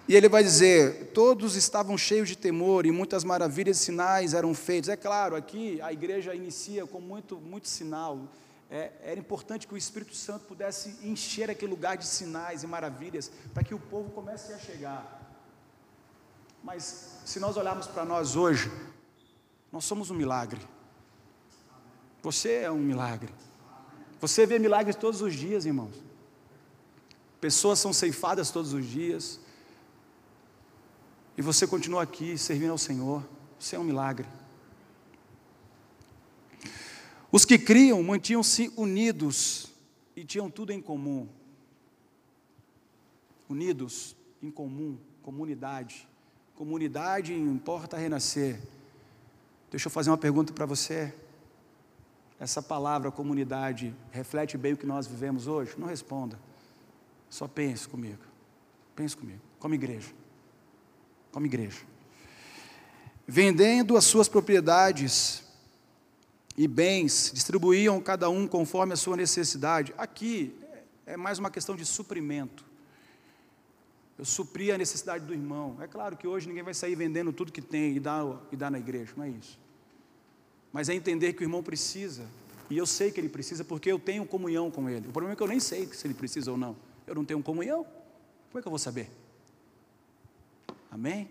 E 0.07 0.15
ele 0.15 0.29
vai 0.29 0.43
dizer: 0.43 1.13
todos 1.13 1.57
estavam 1.57 1.97
cheios 1.97 2.29
de 2.29 2.37
temor 2.37 2.85
e 2.87 2.93
muitas 2.93 3.25
maravilhas 3.25 3.81
e 3.81 3.85
sinais 3.85 4.35
eram 4.35 4.55
feitos. 4.55 4.89
É 4.91 4.97
claro, 4.97 5.35
aqui 5.35 5.81
a 5.81 5.93
igreja 5.93 6.35
inicia 6.35 6.87
com 6.87 7.01
muito, 7.01 7.37
muito 7.37 7.69
sinal. 7.69 8.21
É, 8.71 8.93
era 9.03 9.21
importante 9.21 9.67
que 9.67 9.75
o 9.75 9.77
Espírito 9.77 10.15
Santo 10.15 10.47
pudesse 10.47 10.99
encher 11.03 11.51
aquele 11.51 11.71
lugar 11.71 11.97
de 11.97 12.07
sinais 12.07 12.63
e 12.63 12.67
maravilhas 12.67 13.31
para 13.53 13.63
que 13.63 13.75
o 13.75 13.79
povo 13.79 14.11
comece 14.11 14.53
a 14.53 14.59
chegar. 14.59 15.21
Mas 16.63 17.19
se 17.25 17.39
nós 17.39 17.57
olharmos 17.57 17.87
para 17.87 18.05
nós 18.05 18.37
hoje, 18.37 18.71
nós 19.71 19.85
somos 19.85 20.11
um 20.11 20.15
milagre. 20.15 20.61
Você 22.23 22.63
é 22.63 22.71
um 22.71 22.79
milagre. 22.79 23.33
Você 24.21 24.47
vê 24.47 24.59
milagres 24.59 24.97
todos 24.97 25.21
os 25.21 25.35
dias, 25.35 25.67
irmãos. 25.67 25.95
Pessoas 27.41 27.79
são 27.79 27.93
ceifadas 27.93 28.51
todos 28.51 28.73
os 28.73 28.87
dias. 28.87 29.41
E 31.37 31.43
você 31.43 31.67
continua 31.67 32.03
aqui 32.03 32.39
servindo 32.39 32.71
ao 32.71 32.79
Senhor. 32.79 33.23
Você 33.59 33.77
é 33.77 33.79
um 33.79 33.85
milagre. 33.85 34.27
Os 37.31 37.45
que 37.45 37.59
criam 37.59 38.03
mantinham-se 38.03 38.73
unidos 38.77 39.67
e 40.15 40.25
tinham 40.25 40.49
tudo 40.49 40.73
em 40.73 40.81
comum. 40.81 41.29
Unidos, 43.49 44.17
em 44.41 44.51
comum, 44.51 44.97
comunidade. 45.23 46.09
Comunidade 46.55 47.35
importa 47.35 47.97
renascer. 47.97 48.61
Deixa 49.71 49.89
eu 49.89 49.91
fazer 49.91 50.11
uma 50.11 50.17
pergunta 50.17 50.53
para 50.53 50.65
você. 50.65 51.13
Essa 52.39 52.61
palavra 52.61 53.11
comunidade 53.11 53.95
reflete 54.11 54.59
bem 54.59 54.73
o 54.73 54.77
que 54.77 54.87
nós 54.87 55.07
vivemos 55.07 55.47
hoje? 55.47 55.75
Não 55.79 55.87
responda. 55.87 56.39
Só 57.31 57.49
pense 57.49 57.89
comigo. 57.89 58.23
Pense 58.95 59.17
comigo, 59.17 59.41
como 59.59 59.75
igreja. 59.75 60.13
Como 61.33 61.47
igreja. 61.47 61.81
Vendendo 63.27 63.97
as 63.97 64.05
suas 64.05 64.29
propriedades 64.29 65.43
e 66.57 66.69
bens, 66.69 67.33
distribuíam 67.35 68.01
cada 68.01 68.29
um 68.29 68.47
conforme 68.47 68.93
a 68.93 68.97
sua 68.97 69.17
necessidade. 69.17 69.93
Aqui 69.99 70.55
é 71.07 71.17
mais 71.17 71.39
uma 71.39 71.51
questão 71.51 71.75
de 71.75 71.85
suprimento. 71.85 72.65
Eu 74.17 74.25
supri 74.25 74.71
a 74.71 74.79
necessidade 74.79 75.25
do 75.25 75.33
irmão. 75.33 75.77
É 75.81 75.89
claro 75.89 76.17
que 76.17 76.27
hoje 76.27 76.47
ninguém 76.47 76.63
vai 76.63 76.75
sair 76.75 76.95
vendendo 76.95 77.33
tudo 77.33 77.51
que 77.51 77.63
tem 77.63 77.97
e 77.97 78.01
dar, 78.01 78.25
e 78.53 78.57
dar 78.57 78.71
na 78.71 78.79
igreja, 78.79 79.13
não 79.17 79.25
é 79.25 79.31
isso. 79.31 79.59
Mas 80.75 80.89
é 80.89 80.95
entender 80.95 81.35
que 81.35 81.43
o 81.43 81.45
irmão 81.45 81.63
precisa, 81.63 82.25
e 82.69 82.77
eu 82.77 82.85
sei 82.85 83.13
que 83.13 83.21
ele 83.21 83.29
precisa 83.29 83.63
porque 83.63 83.93
eu 83.93 83.97
tenho 83.97 84.27
comunhão 84.27 84.73
com 84.73 84.91
ele. 84.91 85.07
O 85.07 85.13
problema 85.13 85.35
é 85.35 85.37
que 85.37 85.43
eu 85.43 85.47
nem 85.47 85.61
sei 85.61 85.87
se 85.87 86.05
ele 86.05 86.15
precisa 86.15 86.51
ou 86.51 86.57
não. 86.57 86.75
Eu 87.07 87.15
não 87.15 87.25
tenho 87.25 87.41
comunhão. 87.45 87.85
Como 88.49 88.59
é 88.59 88.61
que 88.61 88.67
eu 88.67 88.71
vou 88.71 88.79
saber? 88.79 89.09
Amém? 90.91 91.31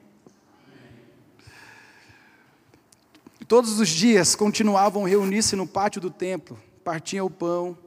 Todos 3.45 3.81
os 3.81 3.89
dias 3.89 4.33
continuavam 4.33 5.03
a 5.03 5.09
reunir-se 5.09 5.57
no 5.57 5.67
pátio 5.67 5.99
do 5.99 6.09
templo, 6.09 6.57
partiam 6.81 7.25
o 7.25 7.29
pão 7.29 7.77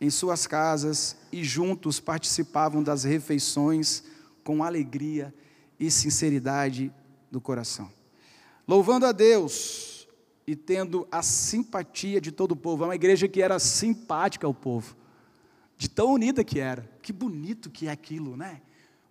em 0.00 0.08
suas 0.08 0.46
casas 0.46 1.16
e 1.32 1.42
juntos 1.42 1.98
participavam 1.98 2.80
das 2.80 3.02
refeições 3.02 4.04
com 4.44 4.62
alegria 4.62 5.34
e 5.80 5.90
sinceridade 5.90 6.92
do 7.28 7.40
coração. 7.40 7.90
Louvando 8.68 9.04
a 9.04 9.10
Deus 9.10 9.93
e 10.46 10.54
tendo 10.54 11.08
a 11.10 11.22
simpatia 11.22 12.20
de 12.20 12.30
todo 12.30 12.52
o 12.52 12.56
povo. 12.56 12.84
É 12.84 12.86
uma 12.88 12.94
igreja 12.94 13.26
que 13.26 13.40
era 13.40 13.58
simpática 13.58 14.46
ao 14.46 14.54
povo, 14.54 14.96
de 15.76 15.88
tão 15.88 16.12
unida 16.12 16.44
que 16.44 16.60
era. 16.60 16.90
Que 17.02 17.12
bonito 17.12 17.70
que 17.70 17.86
é 17.86 17.90
aquilo, 17.90 18.36
né? 18.36 18.62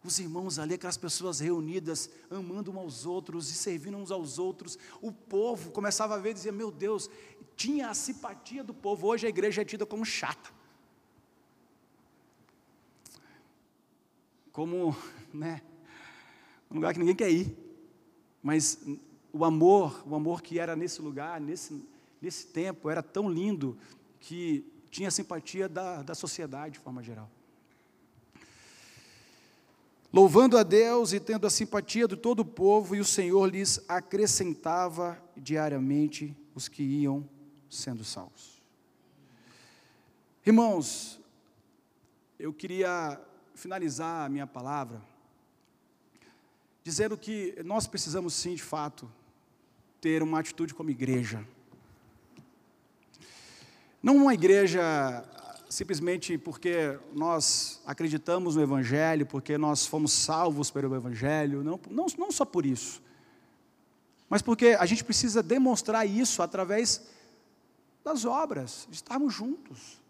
Os 0.04 0.20
irmãos 0.20 0.60
ali, 0.60 0.74
aquelas 0.74 0.98
pessoas 0.98 1.40
reunidas, 1.40 2.10
amando 2.30 2.72
uns 2.72 2.78
aos 2.78 3.06
outros 3.06 3.50
e 3.50 3.54
servindo 3.54 3.98
uns 3.98 4.12
aos 4.12 4.38
outros. 4.38 4.78
O 5.02 5.14
povo 5.14 5.72
começava 5.72 6.16
a 6.16 6.18
ver 6.18 6.32
e 6.32 6.34
dizia: 6.34 6.52
Meu 6.52 6.70
Deus, 6.70 7.10
tinha 7.56 7.90
a 7.90 7.94
simpatia 7.94 8.64
do 8.64 8.74
povo. 8.74 9.08
Hoje 9.08 9.26
a 9.26 9.30
igreja 9.30 9.62
é 9.62 9.66
tida 9.66 9.86
como 9.86 10.06
chata. 10.06 10.52
Como, 14.52 14.96
né? 15.34 15.62
Um 16.70 16.76
lugar 16.76 16.94
que 16.94 17.00
ninguém 17.00 17.16
quer 17.16 17.32
ir. 17.32 17.58
Mas 18.42 18.78
o 19.34 19.44
amor, 19.44 20.02
o 20.08 20.16
amor 20.16 20.42
que 20.42 20.60
era 20.60 20.76
nesse 20.76 21.02
lugar, 21.02 21.42
nesse, 21.42 21.84
nesse 22.22 22.48
tempo, 22.48 22.90
era 22.90 23.04
tão 23.04 23.28
lindo 23.28 23.78
que 24.20 24.66
tinha 24.90 25.12
simpatia 25.12 25.68
da, 25.68 26.02
da 26.02 26.16
sociedade 26.16 26.76
de 26.76 26.80
forma 26.80 27.04
geral 27.04 27.30
louvando 30.14 30.60
a 30.60 30.62
Deus 30.62 31.12
e 31.12 31.20
tendo 31.20 31.48
a 31.48 31.50
simpatia 31.50 32.08
de 32.08 32.16
todo 32.16 32.42
o 32.42 32.46
povo, 32.46 32.96
e 32.96 33.00
o 33.00 33.06
Senhor 33.06 33.48
lhes 33.48 33.84
acrescentava 33.88 35.20
diariamente 35.36 36.38
os 36.54 36.68
que 36.68 36.84
iam 36.84 37.28
sendo 37.68 38.04
salvos. 38.04 38.62
Irmãos, 40.46 41.20
eu 42.38 42.54
queria 42.54 43.20
finalizar 43.56 44.28
a 44.28 44.30
minha 44.30 44.46
palavra 44.46 45.02
dizendo 46.84 47.18
que 47.18 47.56
nós 47.66 47.88
precisamos 47.88 48.36
sim, 48.36 48.54
de 48.54 48.62
fato, 48.62 49.10
ter 50.04 50.22
uma 50.22 50.38
atitude 50.38 50.74
como 50.74 50.90
igreja. 50.90 51.48
Não 54.02 54.18
uma 54.18 54.34
igreja 54.34 54.84
simplesmente 55.70 56.38
porque 56.38 57.00
nós 57.14 57.82
acreditamos 57.86 58.58
no 58.58 58.62
Evangelho, 58.62 59.26
porque 59.26 59.58
nós 59.58 59.86
fomos 59.86 60.12
salvos 60.12 60.70
pelo 60.70 60.94
Evangelho, 60.94 61.64
não, 61.64 61.80
não, 61.90 62.06
não 62.18 62.32
só 62.34 62.44
por 62.44 62.66
isso, 62.66 63.02
mas 64.28 64.42
porque 64.42 64.76
a 64.78 64.86
gente 64.86 65.06
precisa 65.06 65.42
demonstrar 65.42 66.06
isso 66.06 66.42
através 66.42 67.08
das 68.04 68.26
obras, 68.26 68.86
de 68.90 68.98
estarmos 68.98 69.34
juntos. 69.34 70.02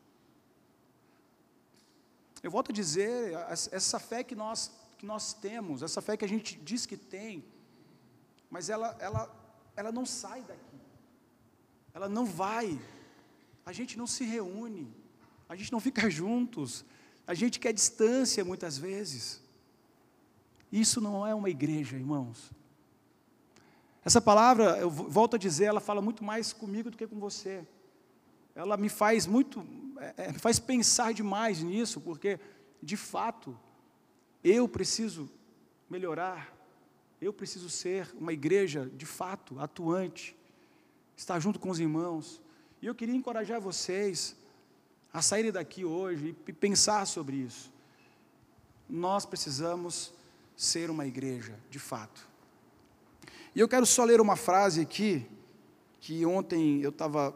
Eu 2.41 2.50
volto 2.50 2.72
a 2.72 2.74
dizer, 2.74 3.34
essa 3.72 4.00
fé 4.00 4.24
que 4.24 4.34
nós, 4.34 4.72
que 4.98 5.06
nós 5.06 5.36
temos, 5.36 5.84
essa 5.84 6.02
fé 6.02 6.18
que 6.18 6.26
a 6.26 6.28
gente 6.28 6.56
diz 6.56 6.88
que 6.88 6.98
tem, 6.98 7.46
mas 8.50 8.70
ela, 8.70 8.98
ela, 9.00 9.43
ela 9.76 9.92
não 9.92 10.06
sai 10.06 10.42
daqui, 10.42 10.80
ela 11.94 12.10
não 12.10 12.26
vai, 12.26 12.80
a 13.66 13.72
gente 13.72 13.98
não 13.98 14.08
se 14.08 14.24
reúne, 14.24 14.92
a 15.48 15.56
gente 15.56 15.72
não 15.72 15.80
fica 15.80 16.10
juntos, 16.10 16.86
a 17.26 17.34
gente 17.34 17.60
quer 17.60 17.74
distância 17.74 18.44
muitas 18.44 18.78
vezes. 18.78 19.42
Isso 20.72 21.00
não 21.00 21.26
é 21.26 21.34
uma 21.36 21.50
igreja, 21.50 21.96
irmãos. 21.96 22.52
Essa 24.04 24.20
palavra, 24.20 24.78
eu 24.80 24.90
volto 24.90 25.36
a 25.36 25.40
dizer, 25.40 25.66
ela 25.66 25.80
fala 25.80 26.02
muito 26.02 26.24
mais 26.24 26.52
comigo 26.52 26.92
do 26.92 26.98
que 26.98 27.08
com 27.08 27.20
você. 27.20 27.66
Ela 28.54 28.76
me 28.76 28.90
faz 28.90 29.26
muito, 29.26 29.66
é, 29.98 30.26
é, 30.26 30.32
me 30.32 30.40
faz 30.40 30.60
pensar 30.60 31.14
demais 31.14 31.64
nisso, 31.64 32.02
porque, 32.02 32.40
de 32.82 32.98
fato, 32.98 33.58
eu 34.44 34.68
preciso 34.68 35.32
melhorar, 35.90 36.53
eu 37.24 37.34
preciso 37.34 37.70
ser 37.70 38.14
uma 38.20 38.34
igreja, 38.34 38.92
de 38.96 39.06
fato, 39.06 39.60
atuante, 39.60 40.36
estar 41.16 41.40
junto 41.40 41.60
com 41.60 41.70
os 41.70 41.80
irmãos. 41.80 42.42
E 42.82 42.86
eu 42.86 42.94
queria 42.94 43.16
encorajar 43.16 43.62
vocês 43.62 44.36
a 45.12 45.22
sair 45.22 45.52
daqui 45.52 45.86
hoje 45.86 46.36
e 46.48 46.52
pensar 46.52 47.06
sobre 47.06 47.38
isso. 47.38 47.72
Nós 48.90 49.26
precisamos 49.26 50.14
ser 50.56 50.90
uma 50.90 51.06
igreja, 51.06 51.58
de 51.70 51.80
fato. 51.80 52.28
E 53.56 53.60
eu 53.60 53.68
quero 53.68 53.86
só 53.86 54.04
ler 54.04 54.20
uma 54.20 54.36
frase 54.36 54.82
aqui, 54.82 55.26
que 56.00 56.26
ontem 56.26 56.82
eu 56.82 56.90
estava 56.90 57.34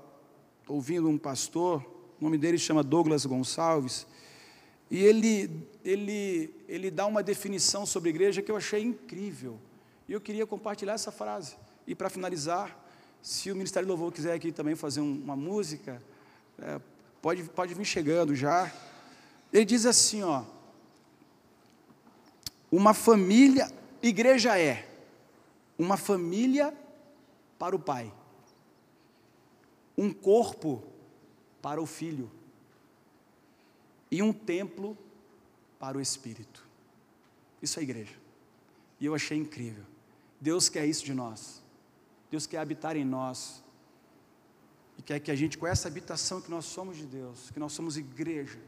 ouvindo 0.67 1.07
um 1.07 1.17
pastor, 1.17 1.81
o 2.19 2.23
nome 2.23 2.37
dele 2.37 2.57
chama 2.57 2.83
Douglas 2.83 3.25
Gonçalves, 3.25 4.05
e 4.89 5.03
ele, 5.03 5.65
ele, 5.83 6.53
ele 6.67 6.91
dá 6.91 7.05
uma 7.05 7.21
definição 7.21 7.85
sobre 7.85 8.09
igreja 8.09 8.41
que 8.41 8.51
eu 8.51 8.57
achei 8.57 8.81
incrível. 8.81 9.59
E 10.07 10.13
eu 10.13 10.21
queria 10.21 10.45
compartilhar 10.45 10.93
essa 10.93 11.11
frase. 11.11 11.55
E 11.85 11.93
para 11.93 12.09
finalizar, 12.09 12.77
se 13.21 13.51
o 13.51 13.55
Ministério 13.55 13.87
Louvor 13.87 14.11
quiser 14.11 14.33
aqui 14.33 14.51
também 14.51 14.75
fazer 14.75 15.01
uma 15.01 15.35
música, 15.35 16.01
é, 16.59 16.79
Pode, 17.21 17.43
pode 17.43 17.73
vir 17.73 17.85
chegando 17.85 18.35
já. 18.35 18.71
Ele 19.51 19.65
diz 19.65 19.85
assim, 19.85 20.23
ó. 20.23 20.45
Uma 22.71 22.93
família, 22.93 23.71
igreja 24.01 24.57
é 24.59 24.87
uma 25.77 25.97
família 25.97 26.73
para 27.57 27.75
o 27.75 27.79
pai, 27.79 28.13
um 29.97 30.11
corpo 30.11 30.83
para 31.61 31.81
o 31.81 31.85
filho 31.85 32.29
e 34.11 34.21
um 34.21 34.33
templo 34.33 34.97
para 35.79 35.97
o 35.97 36.01
espírito. 36.01 36.65
Isso 37.61 37.79
é 37.79 37.83
igreja. 37.83 38.15
E 38.99 39.05
eu 39.05 39.15
achei 39.15 39.37
incrível. 39.37 39.85
Deus 40.39 40.69
quer 40.69 40.85
isso 40.85 41.03
de 41.03 41.13
nós. 41.13 41.61
Deus 42.29 42.45
quer 42.45 42.57
habitar 42.57 42.95
em 42.95 43.05
nós. 43.05 43.63
E 44.97 45.01
quer 45.01 45.19
que 45.19 45.31
a 45.31 45.35
gente, 45.35 45.57
com 45.57 45.67
essa 45.67 45.87
habitação 45.87 46.41
que 46.41 46.49
nós 46.49 46.65
somos 46.65 46.97
de 46.97 47.05
Deus, 47.05 47.51
que 47.51 47.59
nós 47.59 47.73
somos 47.73 47.97
igreja, 47.97 48.59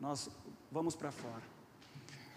nós 0.00 0.28
vamos 0.70 0.94
para 0.94 1.10
fora. 1.10 1.42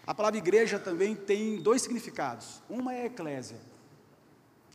A 0.06 0.14
palavra 0.14 0.38
igreja 0.38 0.78
também 0.78 1.14
tem 1.14 1.62
dois 1.62 1.82
significados. 1.82 2.60
Uma 2.68 2.92
é 2.92 3.02
a 3.02 3.06
eclésia, 3.06 3.60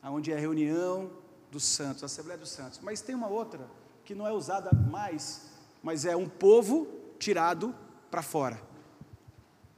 onde 0.03 0.31
é 0.31 0.35
a 0.35 0.39
reunião 0.39 1.11
dos 1.51 1.63
santos, 1.63 2.03
a 2.03 2.05
Assembleia 2.05 2.39
dos 2.39 2.49
Santos. 2.49 2.79
Mas 2.81 3.01
tem 3.01 3.13
uma 3.13 3.27
outra 3.27 3.69
que 4.05 4.15
não 4.15 4.25
é 4.25 4.31
usada 4.31 4.71
mais, 4.71 5.49
mas 5.83 6.05
é 6.05 6.15
um 6.15 6.29
povo 6.29 6.87
tirado 7.19 7.75
para 8.09 8.21
fora. 8.21 8.61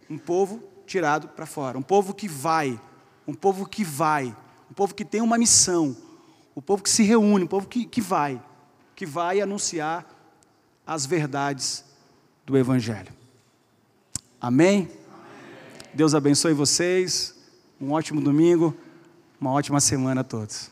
Um 0.07 0.17
povo 0.17 0.63
tirado 0.85 1.29
para 1.29 1.45
fora. 1.45 1.77
Um 1.77 1.83
povo 1.83 2.13
que 2.13 2.27
vai, 2.27 2.79
um 3.29 3.33
povo 3.33 3.67
que 3.67 3.83
vai, 3.83 4.35
um 4.69 4.73
povo 4.73 4.95
que 4.95 5.05
tem 5.05 5.21
uma 5.21 5.37
missão, 5.37 5.95
um 6.55 6.61
povo 6.61 6.81
que 6.81 6.89
se 6.89 7.03
reúne, 7.03 7.43
um 7.43 7.47
povo 7.47 7.67
que, 7.67 7.85
que 7.85 8.01
vai, 8.01 8.41
que 8.95 9.05
vai 9.05 9.39
anunciar 9.39 10.03
as 10.85 11.05
verdades 11.05 11.85
do 12.43 12.57
Evangelho. 12.57 13.13
Amém? 14.41 14.89
Amém? 14.89 14.91
Deus 15.93 16.15
abençoe 16.15 16.53
vocês. 16.53 17.35
Um 17.79 17.91
ótimo 17.91 18.19
domingo, 18.19 18.75
uma 19.39 19.51
ótima 19.51 19.79
semana 19.79 20.21
a 20.21 20.23
todos. 20.23 20.71